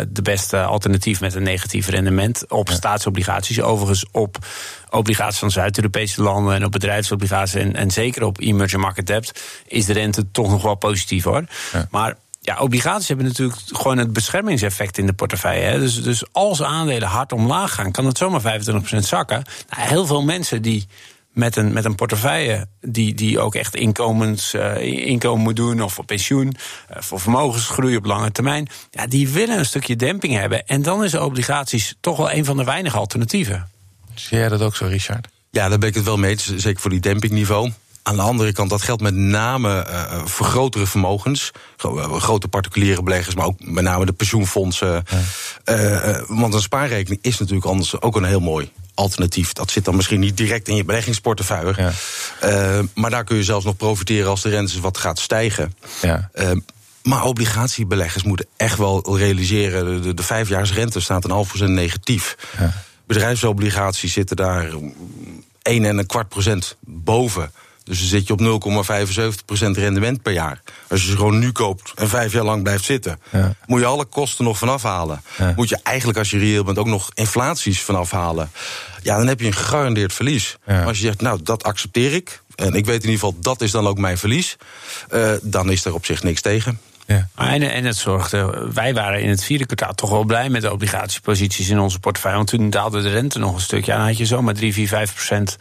de 0.09 0.23
beste 0.23 0.63
alternatief 0.63 1.21
met 1.21 1.35
een 1.35 1.43
negatief 1.43 1.89
rendement 1.89 2.49
op 2.49 2.69
ja. 2.69 2.75
staatsobligaties. 2.75 3.61
Overigens 3.61 4.07
op 4.13 4.47
obligaties 4.91 5.39
van 5.39 5.51
Zuid-Europese 5.51 6.23
landen 6.23 6.55
en 6.55 6.65
op 6.65 6.73
bedrijfsobligaties 6.73 7.55
en, 7.55 7.77
en 7.77 7.91
zeker 7.91 8.23
op 8.23 8.41
emerging 8.41 8.83
market 8.83 9.07
debt 9.07 9.43
is 9.67 9.85
de 9.85 9.93
rente 9.93 10.31
toch 10.31 10.51
nog 10.51 10.63
wel 10.63 10.75
positief 10.75 11.25
hoor. 11.25 11.45
Ja. 11.73 11.87
Maar 11.91 12.17
ja, 12.41 12.59
obligaties 12.59 13.09
hebben 13.09 13.27
natuurlijk 13.27 13.59
gewoon 13.67 13.99
het 13.99 14.13
beschermingseffect 14.13 14.99
in 14.99 15.07
de 15.07 15.13
portefeuille. 15.13 15.65
Hè. 15.65 15.79
Dus, 15.79 16.03
dus 16.03 16.25
als 16.33 16.63
aandelen 16.63 17.09
hard 17.09 17.33
omlaag 17.33 17.75
gaan, 17.75 17.93
kan 17.93 18.07
het 18.07 18.19
zomaar 18.19 18.61
25% 18.61 18.97
zakken. 18.99 19.43
Nou, 19.71 19.89
heel 19.89 20.07
veel 20.07 20.23
mensen 20.23 20.63
die 20.63 20.87
met 21.33 21.57
een, 21.57 21.73
met 21.73 21.85
een 21.85 21.95
portefeuille 21.95 22.67
die, 22.81 23.15
die 23.15 23.41
ook 23.41 23.55
echt 23.55 23.75
inkomens, 23.75 24.55
uh, 24.55 24.83
inkomen 25.07 25.43
moet 25.43 25.57
doen 25.57 25.83
of 25.83 25.93
voor 25.93 26.05
pensioen, 26.05 26.47
uh, 26.91 26.97
voor 27.01 27.21
vermogensgroei 27.21 27.97
op 27.97 28.05
lange 28.05 28.33
termijn. 28.33 28.69
Ja, 28.91 29.07
die 29.07 29.29
willen 29.29 29.59
een 29.59 29.65
stukje 29.65 29.97
demping 29.97 30.35
hebben. 30.35 30.67
En 30.67 30.83
dan 30.83 31.05
is 31.05 31.15
obligaties 31.15 31.95
toch 32.01 32.17
wel 32.17 32.33
een 32.33 32.45
van 32.45 32.57
de 32.57 32.65
weinige 32.65 32.97
alternatieven. 32.97 33.69
Zie 34.15 34.39
jij 34.39 34.49
dat 34.49 34.63
ook 34.63 34.77
zo, 34.77 34.87
Richard? 34.87 35.29
Ja, 35.51 35.69
daar 35.69 35.79
ben 35.79 35.89
ik 35.89 35.95
het 35.95 36.05
wel 36.05 36.17
mee 36.17 36.37
zeker 36.37 36.81
voor 36.81 36.91
die 36.91 37.01
dempingniveau. 37.01 37.73
Aan 38.03 38.17
de 38.17 38.23
andere 38.23 38.53
kant, 38.53 38.71
dat 38.71 38.83
geldt 38.83 39.03
met 39.03 39.15
name 39.15 39.87
uh, 39.91 40.25
voor 40.25 40.47
grotere 40.47 40.87
vermogens. 40.87 41.51
Grote 42.11 42.49
particuliere 42.49 43.03
beleggers, 43.03 43.35
maar 43.35 43.47
ook 43.47 43.65
met 43.65 43.85
name 43.85 44.07
de 44.07 44.13
pensioenfondsen. 44.13 45.05
Ja. 45.65 46.09
Uh, 46.09 46.23
want 46.29 46.55
een 46.55 46.61
spaarrekening 46.61 47.23
is 47.23 47.39
natuurlijk 47.39 47.67
anders 47.67 48.01
ook 48.01 48.17
een 48.17 48.25
heel 48.25 48.41
mooi 48.41 48.73
alternatief. 48.95 49.53
Dat 49.53 49.71
zit 49.71 49.85
dan 49.85 49.97
misschien 49.97 50.21
niet 50.21 50.37
direct 50.37 50.69
in 50.69 50.77
je 50.77 50.85
beleggingsportefeuille. 50.85 51.75
Ja. 51.77 51.93
Uh, 52.79 52.85
maar 52.95 53.11
daar 53.11 53.25
kun 53.25 53.37
je 53.37 53.45
zelfs 53.45 53.65
nog 53.65 53.77
profiteren 53.77 54.31
als 54.31 54.43
de 54.43 54.49
rente 54.49 54.81
wat 54.81 54.99
gaat 54.99 55.19
stijgen. 55.19 55.75
Ja. 56.03 56.31
Maar 57.03 57.25
obligatiebeleggers 57.25 58.23
moeten 58.23 58.47
echt 58.57 58.79
wel 58.79 59.17
realiseren... 59.17 60.03
de, 60.03 60.15
de 60.15 60.23
vijfjaarsrente 60.23 61.01
staat 61.01 61.25
een 61.25 61.31
half 61.31 61.49
procent 61.49 61.71
negatief. 61.71 62.37
Ja. 62.59 62.73
Bedrijfsobligaties 63.07 64.13
zitten 64.13 64.37
daar 64.37 64.71
1 65.63 65.85
en 65.85 65.99
een 65.99 66.07
kwart 66.07 66.29
procent 66.29 66.77
boven... 66.81 67.53
Dus 67.91 67.99
dan 67.99 68.09
zit 68.09 68.27
je 68.27 68.33
op 68.33 68.41
0,75% 69.67 69.71
rendement 69.71 70.23
per 70.23 70.33
jaar. 70.33 70.61
Als 70.89 71.03
je 71.03 71.11
ze 71.11 71.17
gewoon 71.17 71.39
nu 71.39 71.53
koopt 71.53 71.93
en 71.95 72.09
vijf 72.09 72.33
jaar 72.33 72.45
lang 72.45 72.63
blijft 72.63 72.85
zitten, 72.85 73.21
ja. 73.31 73.55
moet 73.67 73.81
je 73.81 73.87
alle 73.87 74.05
kosten 74.05 74.45
nog 74.45 74.59
vanaf 74.59 74.83
halen. 74.83 75.23
Ja. 75.39 75.53
Moet 75.57 75.69
je 75.69 75.79
eigenlijk, 75.83 76.19
als 76.19 76.31
je 76.31 76.39
reëel 76.39 76.65
bent, 76.65 76.79
ook 76.79 76.87
nog 76.87 77.11
inflaties 77.15 77.81
vanaf 77.81 78.11
halen. 78.11 78.51
Ja, 79.03 79.17
dan 79.17 79.27
heb 79.27 79.41
je 79.41 79.47
een 79.47 79.53
gegarandeerd 79.53 80.13
verlies. 80.13 80.57
Ja. 80.67 80.73
Maar 80.75 80.87
als 80.87 80.99
je 80.99 81.05
zegt, 81.05 81.21
nou, 81.21 81.41
dat 81.43 81.65
accepteer 81.65 82.13
ik. 82.13 82.43
En 82.55 82.75
ik 82.75 82.87
weet 82.87 83.03
in 83.05 83.11
ieder 83.11 83.27
geval, 83.27 83.37
dat 83.41 83.61
is 83.61 83.71
dan 83.71 83.87
ook 83.87 83.99
mijn 83.99 84.19
verlies. 84.19 84.57
Uh, 85.15 85.33
dan 85.43 85.71
is 85.71 85.85
er 85.85 85.95
op 85.95 86.05
zich 86.05 86.23
niks 86.23 86.41
tegen. 86.41 86.81
Ja. 87.07 87.29
En, 87.35 87.63
en 87.63 87.85
het 87.85 87.97
zorgde, 87.97 88.69
wij 88.73 88.95
waren 88.95 89.23
in 89.23 89.29
het 89.29 89.45
vierde 89.45 89.67
kwartaal 89.67 89.95
toch 89.95 90.11
wel 90.11 90.25
blij 90.25 90.49
met 90.49 90.63
de 90.63 90.73
obligatieposities 90.73 91.69
in 91.69 91.79
onze 91.79 91.99
portefeuille. 91.99 92.37
Want 92.37 92.49
toen 92.49 92.71
daalde 92.71 93.03
de 93.03 93.11
rente 93.11 93.39
nog 93.39 93.55
een 93.55 93.61
stukje. 93.61 93.93
Ja, 93.93 93.99
dan 93.99 94.07
had 94.07 94.19
je 94.19 94.27
zomaar 94.27 94.55
3, 94.55 94.73
4, 94.73 94.89
5 94.89 95.15
procent 95.15 95.57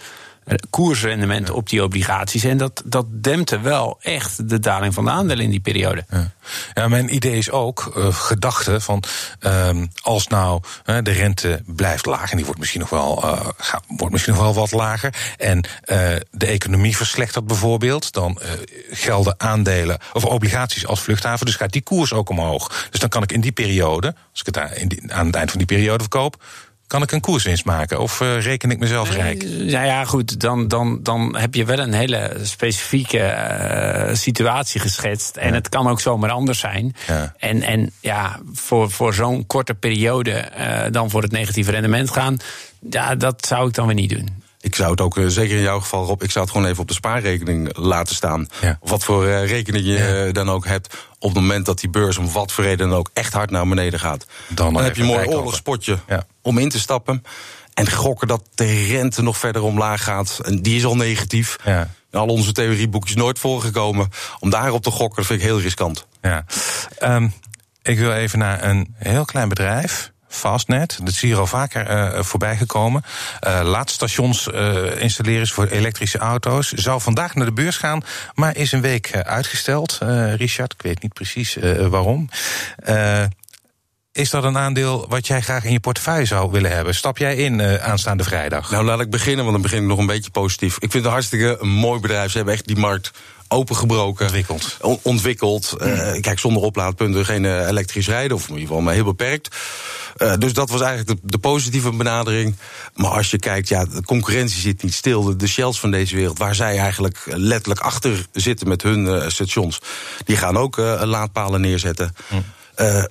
koersrendement 0.70 1.50
op 1.50 1.70
die 1.70 1.84
obligaties. 1.84 2.44
En 2.44 2.58
dat, 2.58 2.82
dat 2.86 3.24
dempte 3.24 3.60
wel 3.60 3.98
echt 4.02 4.50
de 4.50 4.60
daling 4.60 4.94
van 4.94 5.06
de 5.06 5.12
aandelen 5.12 5.44
in 5.44 5.52
die 5.52 5.60
periode. 5.60 6.06
Ja, 6.10 6.32
ja 6.74 6.88
mijn 6.88 7.16
idee 7.16 7.38
is 7.38 7.52
ook, 7.52 7.94
uh, 7.98 8.14
gedachte 8.14 8.82
van 8.82 9.04
uh, 9.42 9.70
als 10.02 10.28
nou 10.28 10.62
uh, 10.86 10.98
de 11.04 11.12
rente 11.12 11.64
blijft 11.66 12.06
laag, 12.06 12.32
en 12.32 12.36
die 12.36 12.46
wordt 12.46 12.60
misschien 12.60 12.82
nog 12.82 12.90
wel, 12.90 13.16
gaat, 13.58 13.84
wordt 13.88 14.12
misschien 14.12 14.34
nog 14.34 14.44
wel 14.44 14.54
wat 14.54 14.72
lager, 14.72 15.14
en 15.38 15.64
de 16.32 16.46
economie 16.46 16.98
verslechtert 16.98 17.48
bijvoorbeeld, 17.48 18.14
dan 18.14 18.40
gelden 18.92 19.36
aandelen 19.38 20.00
of 20.14 20.26
obligaties 20.26 20.88
als 20.88 21.02
vluchthaven, 21.02 21.46
dus 21.46 21.56
gaat 21.56 21.72
die 21.72 21.82
koers 21.82 22.14
ook 22.14 22.30
omhoog. 22.30 22.88
Dus 22.90 23.00
dan 23.00 23.10
kan 23.10 23.24
ik 23.24 23.32
in 23.32 23.42
die 23.42 23.52
periode, 23.52 24.16
als 24.32 24.40
ik 24.40 24.46
het 24.46 24.58
aan, 24.58 24.88
die, 24.88 25.14
aan 25.14 25.26
het 25.26 25.36
eind 25.36 25.50
van 25.50 25.58
die 25.58 25.68
periode 25.68 26.04
verkoop, 26.04 26.44
kan 26.90 27.02
ik 27.02 27.12
een 27.12 27.22
koerswinst 27.22 27.66
maken? 27.66 28.00
Of 28.00 28.20
uh, 28.22 28.42
reken 28.42 28.72
ik 28.72 28.80
mezelf 28.80 29.12
rijk? 29.12 29.44
Nou 29.44 29.86
ja, 29.86 30.06
goed, 30.06 30.40
dan, 30.40 30.68
dan, 30.68 31.00
dan 31.04 31.36
heb 31.38 31.56
je 31.56 31.66
wel 31.66 31.80
een 31.80 31.94
hele 31.94 32.38
specifieke 32.42 33.18
uh, 33.18 34.16
situatie 34.16 34.82
geschetst. 34.82 35.38
En 35.38 35.48
ja. 35.48 35.54
het 35.54 35.70
kan 35.70 35.88
ook 35.88 36.00
zomaar 36.00 36.30
anders 36.30 36.60
zijn. 36.60 36.96
Ja. 37.08 37.34
En, 37.38 37.62
en 37.62 37.92
ja, 38.00 38.40
voor, 38.54 38.92
voor 38.92 39.14
zo'n 39.14 39.46
korte 39.48 39.74
periode 39.74 40.52
uh, 40.60 40.82
dan 40.92 41.10
voor 41.10 41.22
het 41.22 41.32
negatieve 41.32 41.72
rendement 41.72 42.12
gaan, 42.12 42.38
ja, 42.90 43.16
dat 43.16 43.46
zou 43.46 43.68
ik 43.68 43.74
dan 43.74 43.86
weer 43.86 43.96
niet 43.96 44.10
doen. 44.10 44.44
Ik 44.70 44.76
zou 44.76 44.92
het 44.92 45.02
ook, 45.02 45.18
uh, 45.18 45.28
zeker 45.28 45.56
in 45.56 45.62
jouw 45.62 45.80
geval, 45.80 46.06
Rob, 46.06 46.24
ik 46.24 46.32
zou 46.32 46.46
het 46.46 46.54
gewoon 46.54 46.70
even 46.70 46.82
op 46.82 46.88
de 46.88 46.94
spaarrekening 46.94 47.78
laten 47.78 48.16
staan. 48.16 48.48
Ja. 48.62 48.78
Of 48.80 48.90
wat 48.90 49.04
voor 49.04 49.26
uh, 49.26 49.48
rekening 49.48 49.86
je 49.86 49.92
ja. 49.92 50.26
uh, 50.26 50.34
dan 50.34 50.50
ook 50.50 50.66
hebt. 50.66 50.98
Op 51.20 51.30
het 51.30 51.40
moment 51.40 51.66
dat 51.66 51.80
die 51.80 51.90
beurs 51.90 52.18
om 52.18 52.32
wat 52.32 52.52
voor 52.52 52.64
reden 52.64 52.90
dan 52.90 52.98
ook 52.98 53.10
echt 53.14 53.34
hard 53.34 53.52
naar 53.52 53.68
beneden 53.68 54.00
gaat. 54.00 54.26
Dan, 54.48 54.74
dan 54.74 54.84
heb 54.84 54.96
je 54.96 55.02
een 55.02 55.08
mooi 55.08 55.28
oorlogspotje 55.28 56.00
ja. 56.08 56.24
om 56.42 56.58
in 56.58 56.70
te 56.70 56.80
stappen. 56.80 57.24
En 57.74 57.92
gokken 57.92 58.28
dat 58.28 58.42
de 58.56 58.86
rente 58.86 59.22
nog 59.22 59.38
verder 59.38 59.62
omlaag 59.62 60.04
gaat. 60.04 60.40
En 60.44 60.62
die 60.62 60.78
is 60.78 60.86
al 60.86 60.96
negatief. 60.96 61.56
Ja. 61.66 61.90
Al 62.12 62.28
onze 62.28 62.52
theorieboekjes 62.52 63.16
nooit 63.16 63.40
voorgekomen. 63.40 64.10
Om 64.40 64.50
daarop 64.50 64.84
te 64.84 64.92
gokken, 64.92 65.16
dat 65.16 65.26
vind 65.26 65.40
ik 65.40 65.46
heel 65.46 65.60
riskant. 65.60 66.06
Ja. 66.22 66.46
Um, 67.04 67.34
ik 67.82 68.00
wil 68.00 68.14
even 68.14 68.40
naar 68.40 68.64
een 68.64 68.96
heel 68.98 69.26
klein 69.26 69.50
bedrijf. 69.50 70.12
Fastnet. 70.30 70.98
Dat 71.00 71.14
is 71.14 71.22
hier 71.22 71.38
al 71.38 71.48
vaker 71.48 71.90
uh, 71.90 72.24
voorbij 72.24 72.58
gekomen. 72.58 73.04
Uh, 73.48 73.60
laadstations 73.64 74.48
uh, 74.48 75.02
installeren 75.02 75.48
voor 75.48 75.68
elektrische 75.68 76.18
auto's. 76.18 76.72
Zou 76.72 77.02
vandaag 77.02 77.36
naar 77.36 77.46
de 77.46 77.54
beurs 77.54 77.78
gaan, 77.78 78.04
maar 78.34 78.56
is 78.56 78.72
een 78.72 78.82
week 78.82 79.16
uitgesteld. 79.16 79.98
Richard, 80.36 80.74
ik 80.74 80.82
weet 80.82 81.02
niet 81.02 81.14
precies 81.14 81.58
waarom. 81.90 82.30
is 84.12 84.30
dat 84.30 84.44
een 84.44 84.58
aandeel 84.58 85.06
wat 85.10 85.28
jij 85.28 85.42
graag 85.42 85.64
in 85.64 85.72
je 85.72 85.80
portefeuille 85.80 86.26
zou 86.26 86.52
willen 86.52 86.72
hebben? 86.72 86.96
Stap 86.96 87.18
jij 87.18 87.36
in 87.36 87.62
aanstaande 87.82 88.24
vrijdag? 88.24 88.72
Nou, 88.72 88.86
laat 88.86 89.00
ik 89.00 89.10
beginnen, 89.10 89.46
want 89.46 89.52
dan 89.52 89.62
begin 89.62 89.82
ik 89.82 89.88
nog 89.88 90.00
een 90.00 90.06
beetje 90.06 90.32
positief. 90.32 90.76
Ik 90.80 90.92
vind 90.92 91.04
het 91.04 91.14
hartstikke 91.14 91.58
een 91.60 91.70
mooi 91.70 92.00
bedrijf. 92.00 92.32
Ze 92.32 92.38
hebben 92.38 92.54
echt 92.54 92.68
die 92.68 92.78
markt 92.78 93.12
opengebroken. 93.50 94.26
Ontwikkeld. 94.26 94.78
On 94.82 95.00
ontwikkeld. 95.02 95.76
Uh, 95.82 96.12
kijk, 96.22 96.40
zonder 96.40 96.64
oplaadpunten 96.64 97.26
geen 97.26 97.44
uh, 97.44 97.68
elektrisch 97.68 98.08
rijden, 98.08 98.38
of 98.38 98.44
in 98.44 98.50
ieder 98.50 98.68
geval 98.68 98.82
maar 98.82 98.94
heel 98.94 99.04
beperkt. 99.04 99.56
Uh, 100.18 100.34
dus 100.38 100.54
dat 100.54 100.70
was 100.70 100.82
eigenlijk 100.82 101.22
de, 101.22 101.28
de, 101.30 101.38
positieve 101.38 101.92
benadering. 101.92 102.56
Maar 102.96 103.12
als 103.12 103.32
je 103.32 103.40
kijkt, 103.40 103.68
ja, 103.68 103.86
de 103.86 104.04
concurrentie 104.04 104.62
zit 104.62 104.84
niet 104.84 104.94
stil. 104.94 105.24
De, 105.24 105.36
de 105.36 105.48
Shells 105.48 105.80
van 105.80 105.92
deze 105.92 106.16
wereld, 106.16 106.38
waar 106.38 106.56
zij 106.56 106.78
eigenlijk 106.78 107.18
letterlijk 107.26 107.80
achter 107.80 108.26
zitten 108.32 108.68
met 108.68 108.82
hun 108.82 109.32
stations, 109.32 109.82
die 110.26 110.38
gaan 110.38 110.58
ook 110.58 110.78
laadpalen 111.04 111.62
neerzetten. 111.62 112.16
Hm. 112.28 113.06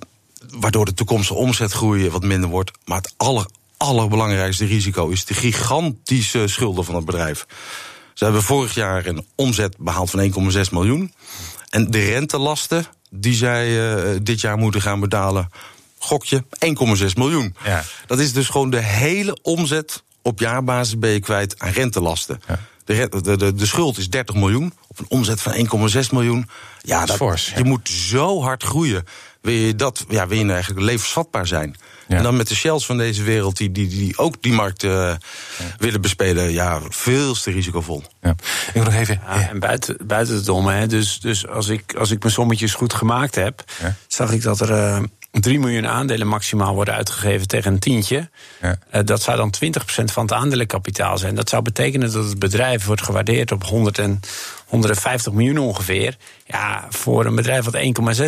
waardoor 0.49 0.85
de 0.85 0.93
toekomstige 0.93 1.39
omzetgroei 1.39 2.09
wat 2.09 2.23
minder 2.23 2.49
wordt. 2.49 2.71
Maar 2.85 2.97
het 2.97 3.13
aller, 3.17 3.45
allerbelangrijkste 3.77 4.65
risico 4.65 5.09
is 5.09 5.25
de 5.25 5.33
gigantische 5.33 6.47
schulden 6.47 6.85
van 6.85 6.95
het 6.95 7.05
bedrijf. 7.05 7.45
Ze 8.19 8.25
hebben 8.25 8.43
vorig 8.43 8.73
jaar 8.73 9.05
een 9.05 9.25
omzet 9.35 9.77
behaald 9.77 10.09
van 10.09 10.51
1,6 10.53 10.59
miljoen. 10.71 11.13
En 11.69 11.91
de 11.91 12.05
rentelasten 12.05 12.85
die 13.09 13.33
zij 13.33 13.67
uh, 13.69 14.19
dit 14.21 14.41
jaar 14.41 14.57
moeten 14.57 14.81
gaan 14.81 14.99
betalen, 14.99 15.49
gokje 15.97 16.43
1,6 16.99 17.05
miljoen. 17.15 17.55
Ja. 17.63 17.83
Dat 18.05 18.19
is 18.19 18.33
dus 18.33 18.47
gewoon 18.47 18.69
de 18.69 18.81
hele 18.81 19.37
omzet 19.41 20.03
op 20.21 20.39
jaarbasis 20.39 20.99
ben 20.99 21.09
je 21.09 21.19
kwijt 21.19 21.59
aan 21.59 21.71
rentelasten. 21.71 22.41
Ja. 22.47 22.59
De, 22.85 23.21
de, 23.21 23.37
de, 23.37 23.53
de, 23.53 23.65
schuld 23.65 23.97
is 23.97 24.09
30 24.09 24.35
miljoen 24.35 24.73
op 24.87 24.99
een 24.99 25.05
omzet 25.09 25.41
van 25.41 25.53
1,6 25.89 26.09
miljoen. 26.11 26.49
Ja, 26.81 27.05
dat, 27.05 27.15
fors, 27.15 27.53
je 27.55 27.63
moet 27.63 27.89
zo 27.89 28.41
hard 28.41 28.63
groeien. 28.63 29.05
Wil 29.41 29.53
je, 29.53 29.75
dat, 29.75 30.05
ja, 30.09 30.27
wil 30.27 30.37
je 30.37 30.43
nou 30.43 30.55
eigenlijk 30.55 30.85
levensvatbaar 30.85 31.47
zijn? 31.47 31.75
En 32.07 32.23
dan 32.23 32.37
met 32.37 32.47
de 32.47 32.55
Shells 32.55 32.85
van 32.85 32.97
deze 32.97 33.23
wereld, 33.23 33.57
die, 33.57 33.71
die, 33.71 33.87
die 33.87 34.17
ook 34.17 34.41
die 34.41 34.53
markt 34.53 34.83
uh, 34.83 35.13
willen 35.77 36.01
bespelen, 36.01 36.51
ja, 36.51 36.81
veel 36.89 37.33
te 37.33 37.51
risicovol. 37.51 38.03
Ja. 38.21 38.29
Ik 38.67 38.73
wil 38.73 38.83
nog 38.83 38.93
even. 38.93 39.21
Ja, 39.25 39.49
en 39.49 39.59
buiten, 39.59 39.97
buiten 40.07 40.35
het 40.35 40.45
domme, 40.45 40.73
hè, 40.73 40.87
dus, 40.87 41.19
dus 41.19 41.47
als, 41.47 41.67
ik, 41.67 41.95
als 41.95 42.11
ik 42.11 42.19
mijn 42.19 42.33
sommetjes 42.33 42.73
goed 42.73 42.93
gemaakt 42.93 43.35
heb, 43.35 43.63
zag 44.07 44.31
ik 44.31 44.41
dat 44.41 44.59
er. 44.59 44.69
Uh, 44.69 45.03
3 45.31 45.59
miljoen 45.59 45.87
aandelen 45.87 46.27
maximaal 46.27 46.73
worden 46.73 46.93
uitgegeven 46.93 47.47
tegen 47.47 47.73
een 47.73 47.79
tientje. 47.79 48.29
Ja. 48.61 48.77
Uh, 48.93 49.01
dat 49.05 49.21
zou 49.21 49.37
dan 49.37 49.53
20% 49.65 50.03
van 50.05 50.23
het 50.23 50.33
aandelenkapitaal 50.33 51.17
zijn. 51.17 51.35
Dat 51.35 51.49
zou 51.49 51.61
betekenen 51.61 52.11
dat 52.11 52.25
het 52.25 52.39
bedrijf 52.39 52.85
wordt 52.85 53.03
gewaardeerd 53.03 53.51
op 53.51 53.63
100 53.63 53.97
en, 53.97 54.19
150 54.69 55.33
miljoen 55.33 55.57
ongeveer. 55.57 56.17
Ja, 56.45 56.85
voor 56.89 57.25
een 57.25 57.35
bedrijf 57.35 57.65
wat 57.65 57.77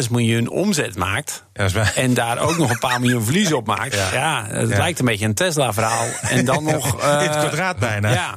1,6 0.03 0.09
miljoen 0.09 0.49
omzet 0.49 0.95
maakt. 0.95 1.43
Ja, 1.53 1.93
en 1.95 2.13
daar 2.13 2.39
ook 2.39 2.57
nog 2.57 2.69
een 2.69 2.79
paar 2.79 2.99
miljoen 2.99 3.23
verlies 3.23 3.53
op 3.53 3.67
maakt. 3.67 3.93
Ja, 3.93 4.13
ja 4.13 4.47
het 4.47 4.67
lijkt 4.67 4.99
een 4.99 5.05
beetje 5.05 5.25
een 5.25 5.33
Tesla-verhaal. 5.33 6.07
En 6.21 6.45
dan 6.45 6.63
nog. 6.63 7.03
Uh, 7.03 7.11
In 7.23 7.29
het 7.29 7.37
kwadraat 7.37 7.77
bijna. 7.77 8.11
Ja, 8.11 8.35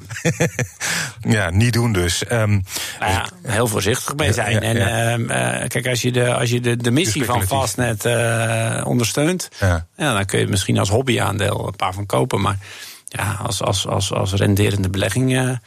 ja 1.37 1.51
niet 1.51 1.73
doen 1.73 1.93
dus. 1.93 2.23
Um, 2.33 2.65
nou 3.01 3.13
ja, 3.13 3.29
heel 3.43 3.67
voorzichtig 3.67 4.15
mee 4.17 4.33
zijn. 4.33 4.63
en 4.63 5.21
uh, 5.21 5.69
kijk, 5.69 5.87
als 5.87 6.03
je 6.03 6.13
de, 6.13 6.35
als 6.35 6.51
je 6.51 6.61
de, 6.61 6.77
de 6.77 6.91
missie 6.91 7.25
van 7.25 7.43
Fastnet 7.43 8.05
uh, 8.05 8.83
ondersteunt. 8.87 9.49
Ja. 9.61 9.87
dan 9.97 10.25
kun 10.25 10.39
je 10.39 10.47
misschien 10.47 10.79
als 10.79 10.89
hobbyaandeel 10.89 11.67
een 11.67 11.77
paar 11.77 11.95
van 11.95 12.07
kopen. 12.07 12.41
Maar 12.41 12.59
ja, 13.05 13.39
als, 13.43 13.63
als, 13.63 13.87
als, 13.87 14.13
als 14.13 14.33
renderende 14.33 14.91
belegging 14.91 15.59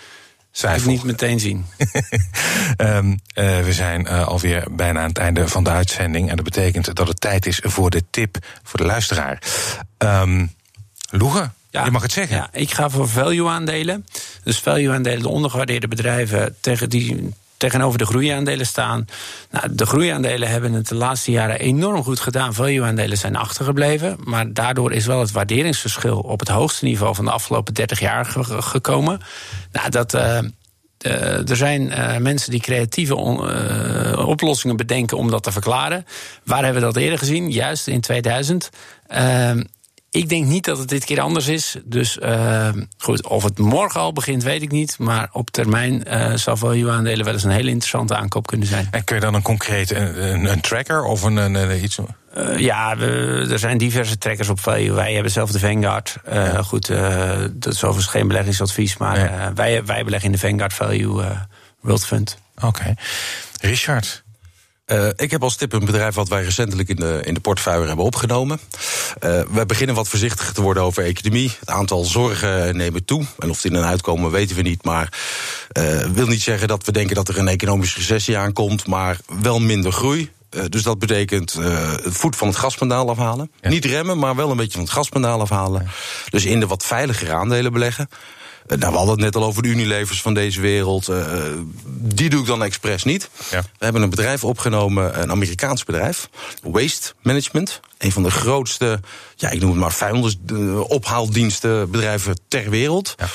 zou 0.58 0.76
ik 0.76 0.86
niet 0.86 1.04
meteen 1.04 1.40
zien. 1.40 1.66
um, 2.78 3.10
uh, 3.12 3.60
we 3.60 3.74
zijn 3.74 4.02
uh, 4.02 4.28
alweer 4.28 4.68
bijna 4.72 5.00
aan 5.00 5.08
het 5.08 5.18
einde 5.18 5.48
van 5.48 5.64
de 5.64 5.70
uitzending. 5.70 6.30
En 6.30 6.36
dat 6.36 6.46
betekent 6.46 6.96
dat 6.96 7.08
het 7.08 7.22
tijd 7.22 7.46
is 7.46 7.60
voor 7.64 7.90
de 7.90 8.04
tip 8.10 8.38
voor 8.64 8.80
de 8.80 8.86
luisteraar. 8.86 9.42
Um, 9.98 10.56
Loege, 11.10 11.52
ja, 11.70 11.86
je 11.86 11.92
mag 11.92 12.02
het 12.02 12.12
zeggen. 12.12 12.36
Ja, 12.36 12.50
ik 12.52 12.74
ga 12.74 12.90
voor 12.90 13.10
value-aandelen. 13.10 14.06
Dus 14.44 14.60
value-aandelen, 14.60 15.22
de 15.22 15.30
ondergewaardeerde 15.30 15.88
bedrijven... 15.88 16.56
tegen 16.60 16.90
die 16.90 17.34
tegenover 17.58 17.98
de 17.98 18.06
groeiaandelen 18.06 18.66
staan. 18.66 19.06
Nou, 19.52 19.76
de 19.76 19.86
groeiaandelen 19.86 20.50
hebben 20.50 20.74
het 20.74 20.88
de 20.88 20.96
laatste 20.96 21.32
jaren 21.32 21.60
enorm 21.60 22.04
goed 22.04 22.20
gedaan. 22.20 22.54
Value-aandelen 22.54 23.18
zijn 23.18 23.36
achtergebleven. 23.36 24.18
Maar 24.24 24.54
daardoor 24.54 24.92
is 24.94 25.06
wel 25.06 25.20
het 25.20 25.32
waarderingsverschil 25.32 26.20
op 26.20 26.40
het 26.40 26.50
hoogste 26.50 26.86
niveau 26.86 27.16
van 27.16 27.26
de 27.26 27.32
afgelopen 27.32 27.74
30 27.74 28.00
jaar 28.00 28.26
gekomen. 28.50 29.22
Nou, 29.72 29.90
dat. 29.90 30.14
Uh, 30.14 31.50
er 31.50 31.56
zijn 31.56 31.82
uh, 31.82 32.18
mensen 32.18 32.52
die 32.52 32.60
creatieve 32.60 33.16
oplossingen 34.26 34.76
bedenken 34.76 35.18
om 35.18 35.30
dat 35.30 35.44
te 35.44 35.52
verklaren. 35.52 36.06
Waar 36.44 36.64
hebben 36.64 36.82
we 36.82 36.88
dat 36.88 36.96
eerder 36.96 37.20
gezien? 37.20 37.52
Juist 37.52 37.88
in 37.88 38.02
2000. 38.02 38.70
Ik 40.18 40.30
denk 40.30 40.46
niet 40.46 40.66
dat 40.66 40.78
het 40.78 40.90
dit 40.90 41.06
keer 41.06 41.20
anders 41.20 41.48
is. 41.48 41.76
Dus 41.86 42.18
uh, 42.18 42.70
goed, 42.98 43.28
of 43.28 43.44
het 43.44 43.58
morgen 43.58 44.00
al 44.00 44.14
begint, 44.14 44.44
weet 44.44 44.62
ik 44.62 44.72
niet. 44.72 45.00
Maar 45.00 45.30
op 45.32 45.50
termijn 45.50 46.04
uh, 46.08 46.34
zal 46.34 46.58
value-aandelen 46.58 47.26
wel 47.26 47.34
eens 47.34 47.44
een 47.44 47.50
hele 47.50 47.70
interessante 47.70 48.16
aankoop 48.16 48.48
kunnen 48.48 48.68
zijn. 48.68 48.88
En 48.92 49.04
kun 49.04 49.16
je 49.16 49.22
dan 49.22 49.34
een 49.34 49.42
concreet 49.42 49.92
een, 49.92 50.46
een 50.46 50.62
tracker 50.62 51.04
of 51.04 51.24
een, 51.24 51.36
een 51.36 51.84
iets? 51.84 52.00
Uh, 52.38 52.58
ja, 52.58 52.98
we, 52.98 53.48
er 53.52 53.60
zijn 53.60 53.78
diverse 53.78 54.18
trackers 54.18 54.50
op 54.50 54.60
value. 54.60 54.92
Wij 54.92 55.14
hebben 55.14 55.32
zelf 55.32 55.52
de 55.52 55.60
Vanguard. 55.60 56.16
Ja. 56.32 56.64
Goed, 56.64 56.88
dat 57.54 57.74
is 57.74 57.84
overigens 57.84 58.08
geen 58.08 58.28
beleggingsadvies. 58.28 58.98
Maar 58.98 59.18
nee. 59.18 59.54
wij, 59.54 59.86
wij 59.86 60.04
beleggen 60.04 60.30
in 60.30 60.36
de 60.36 60.48
Vanguard 60.48 60.74
Value 60.74 61.24
World 61.82 62.06
Fund. 62.06 62.38
Oké. 62.56 62.66
Okay. 62.66 62.96
Richard, 63.62 64.24
uh, 64.88 65.08
ik 65.16 65.32
heb 65.32 65.44
als 65.44 65.56
tip 65.56 65.74
een 65.74 65.86
bedrijf 65.86 66.16
wat 66.16 66.28
wij 66.28 66.44
recentelijk 66.44 66.90
in 66.90 66.96
de, 66.96 67.22
in 67.24 67.34
de 67.34 67.40
portefeuille 67.40 67.88
hebben 67.88 68.06
opgenomen. 68.06 68.60
Uh, 69.24 69.42
we 69.52 69.66
beginnen 69.66 69.96
wat 69.96 70.08
voorzichtiger 70.08 70.54
te 70.54 70.62
worden 70.62 70.84
over 70.84 71.04
economie. 71.04 71.52
Het 71.60 71.70
aantal 71.70 72.04
zorgen 72.04 72.78
neemt 72.78 73.08
toe. 73.08 73.26
En 73.40 73.50
of 73.50 73.62
die 73.62 73.72
dan 73.72 73.84
uitkomen, 73.84 74.32
weten 74.32 74.56
we 74.56 74.62
niet. 74.62 74.84
Maar 74.84 75.14
uh, 75.78 76.00
wil 76.00 76.28
niet 76.28 76.42
zeggen 76.42 76.68
dat 76.68 76.86
we 76.86 76.92
denken 76.92 77.16
dat 77.16 77.28
er 77.28 77.38
een 77.38 77.48
economische 77.48 77.98
recessie 77.98 78.38
aankomt, 78.38 78.88
maar 78.88 79.18
wel 79.42 79.60
minder 79.60 79.92
groei. 79.92 80.32
dus 80.70 80.84
dat 80.84 81.00
betekent 81.00 81.54
het 81.54 82.18
voet 82.18 82.36
van 82.36 82.48
het 82.48 82.58
gaspedaal 82.58 83.10
afhalen. 83.10 83.52
Ja. 83.62 83.70
Niet 83.70 83.86
remmen, 83.86 84.20
maar 84.20 84.36
wel 84.36 84.52
een 84.52 84.58
beetje 84.58 84.72
van 84.72 84.82
het 84.82 84.92
gaspedaal 84.92 85.42
afhalen. 85.42 85.82
Ja. 85.84 85.90
Dus 86.30 86.46
in 86.46 86.60
de 86.60 86.68
wat 86.68 86.86
veiligere 86.86 87.34
aandelen 87.34 87.74
beleggen. 87.74 88.10
Eh, 88.68 88.78
nou, 88.78 88.92
we 88.92 88.98
hadden 88.98 89.16
het 89.16 89.24
net 89.24 89.36
al 89.36 89.44
over 89.44 89.64
de 89.64 89.70
Unilevers 89.70 90.22
van 90.22 90.34
deze 90.34 90.62
wereld. 90.62 91.10
Uh, 91.10 91.34
die 91.86 92.30
doe 92.30 92.42
ik 92.42 92.46
dan 92.46 92.64
expres 92.64 93.04
niet. 93.04 93.30
Ja. 93.52 93.62
We 93.62 93.84
hebben 93.84 94.02
een 94.02 94.10
bedrijf 94.10 94.44
opgenomen, 94.44 95.22
een 95.22 95.32
Amerikaans 95.32 95.84
bedrijf. 95.84 96.30
Waste 96.64 97.14
Management. 97.22 97.80
Een 97.98 98.12
van 98.12 98.24
de 98.24 98.32
grootste, 98.32 99.00
ja, 99.36 99.50
ik 99.50 99.60
noem 99.60 99.70
het 99.70 99.80
maar 99.80 99.92
vuilnisophaaldiensten 99.92 101.92
bedrijven 101.92 102.40
ter 102.48 102.70
wereld. 102.70 103.16
Ja. 103.18 103.28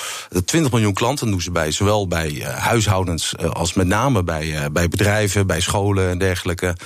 20 0.45 0.73
miljoen 0.73 0.93
klanten 0.93 1.31
doen 1.31 1.41
ze 1.41 1.51
bij, 1.51 1.71
zowel 1.71 2.09
bij 2.09 2.31
uh, 2.31 2.47
huishoudens 2.47 3.39
als 3.39 3.75
met 3.75 3.87
name 3.87 4.23
bij, 4.23 4.47
uh, 4.47 4.65
bij 4.73 4.89
bedrijven, 4.89 5.47
bij 5.47 5.61
scholen 5.61 6.11
en 6.11 6.19
dergelijke. 6.19 6.77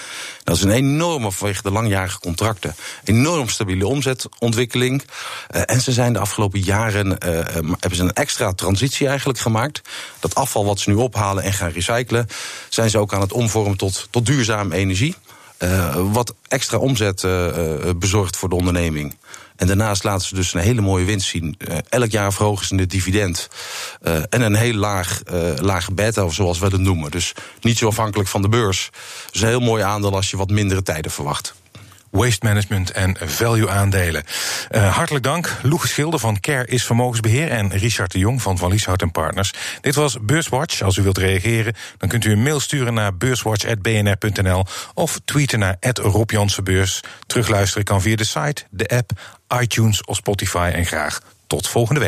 Dat 0.44 0.56
is 0.56 0.62
een 0.62 0.70
enorme 0.70 1.32
vanwege 1.32 1.62
de 1.62 1.70
langjarige 1.70 2.18
contracten. 2.18 2.74
Enorm 3.04 3.48
stabiele 3.48 3.86
omzetontwikkeling. 3.86 5.04
En 5.48 5.80
ze 5.80 5.92
zijn 5.92 6.12
de 6.12 6.18
afgelopen 6.18 6.60
jaren 6.60 7.08
hebben 7.08 7.96
ze 7.96 8.02
een 8.02 8.12
extra 8.12 8.52
transitie 8.52 9.08
eigenlijk 9.08 9.38
gemaakt. 9.38 9.80
Dat 10.20 10.34
afval 10.34 10.64
wat 10.64 10.80
ze 10.80 10.90
nu 10.90 10.96
ophalen 10.96 11.42
en 11.42 11.52
gaan 11.52 11.70
recyclen, 11.70 12.26
zijn 12.68 12.90
ze 12.90 12.98
ook 12.98 13.14
aan 13.14 13.20
het 13.20 13.32
omvormen 13.32 13.76
tot, 13.76 14.08
tot 14.10 14.26
duurzame 14.26 14.74
energie. 14.74 15.14
Uh, 15.58 15.96
wat 16.12 16.34
extra 16.48 16.78
omzet 16.78 17.22
uh, 17.22 17.48
bezorgt 17.96 18.36
voor 18.36 18.48
de 18.48 18.54
onderneming. 18.54 19.16
En 19.56 19.66
daarnaast 19.66 20.04
laten 20.04 20.26
ze 20.26 20.34
dus 20.34 20.54
een 20.54 20.60
hele 20.60 20.80
mooie 20.80 21.04
winst 21.04 21.28
zien. 21.28 21.56
Elk 21.88 22.10
jaar 22.10 22.32
verhogen 22.32 22.66
ze 22.66 22.76
de 22.76 22.86
dividend. 22.86 23.48
En 24.28 24.40
een 24.40 24.54
heel 24.54 24.74
laag, 24.74 25.22
lage 25.60 25.92
beta, 25.92 26.24
of 26.24 26.34
zoals 26.34 26.58
we 26.58 26.70
dat 26.70 26.80
noemen. 26.80 27.10
Dus 27.10 27.32
niet 27.60 27.78
zo 27.78 27.86
afhankelijk 27.86 28.28
van 28.28 28.42
de 28.42 28.48
beurs. 28.48 28.90
Dus 29.30 29.40
een 29.40 29.48
heel 29.48 29.60
mooi 29.60 29.82
aandeel 29.82 30.14
als 30.14 30.30
je 30.30 30.36
wat 30.36 30.50
mindere 30.50 30.82
tijden 30.82 31.10
verwacht 31.10 31.54
waste 32.16 32.46
management 32.46 32.90
en 32.90 33.16
value 33.24 33.70
aandelen. 33.70 34.24
Uh, 34.70 34.96
hartelijk 34.96 35.24
dank, 35.24 35.56
Loege 35.62 35.88
Schilder 35.88 36.20
van 36.20 36.40
Care 36.40 36.66
is 36.66 36.84
Vermogensbeheer 36.84 37.50
en 37.50 37.70
Richard 37.70 38.12
de 38.12 38.18
Jong 38.18 38.42
van 38.42 38.58
Van 38.58 38.70
Lieshout 38.70 39.12
Partners. 39.12 39.52
Dit 39.80 39.94
was 39.94 40.16
Beurswatch. 40.20 40.82
Als 40.82 40.96
u 40.96 41.02
wilt 41.02 41.18
reageren, 41.18 41.74
dan 41.98 42.08
kunt 42.08 42.24
u 42.24 42.32
een 42.32 42.42
mail 42.42 42.60
sturen 42.60 42.94
naar 42.94 43.16
beurswatch.bnr.nl 43.16 44.64
of 44.94 45.20
tweeten 45.24 45.58
naar 45.58 45.76
Rob 45.80 46.30
Beurs. 46.62 47.00
Terugluisteren 47.26 47.84
kan 47.84 48.00
via 48.00 48.16
de 48.16 48.24
site, 48.24 48.64
de 48.70 48.88
app, 48.88 49.10
iTunes 49.60 50.04
of 50.04 50.16
Spotify 50.16 50.70
en 50.74 50.86
graag 50.86 51.20
tot 51.46 51.68
volgende 51.68 52.00
week. 52.00 52.04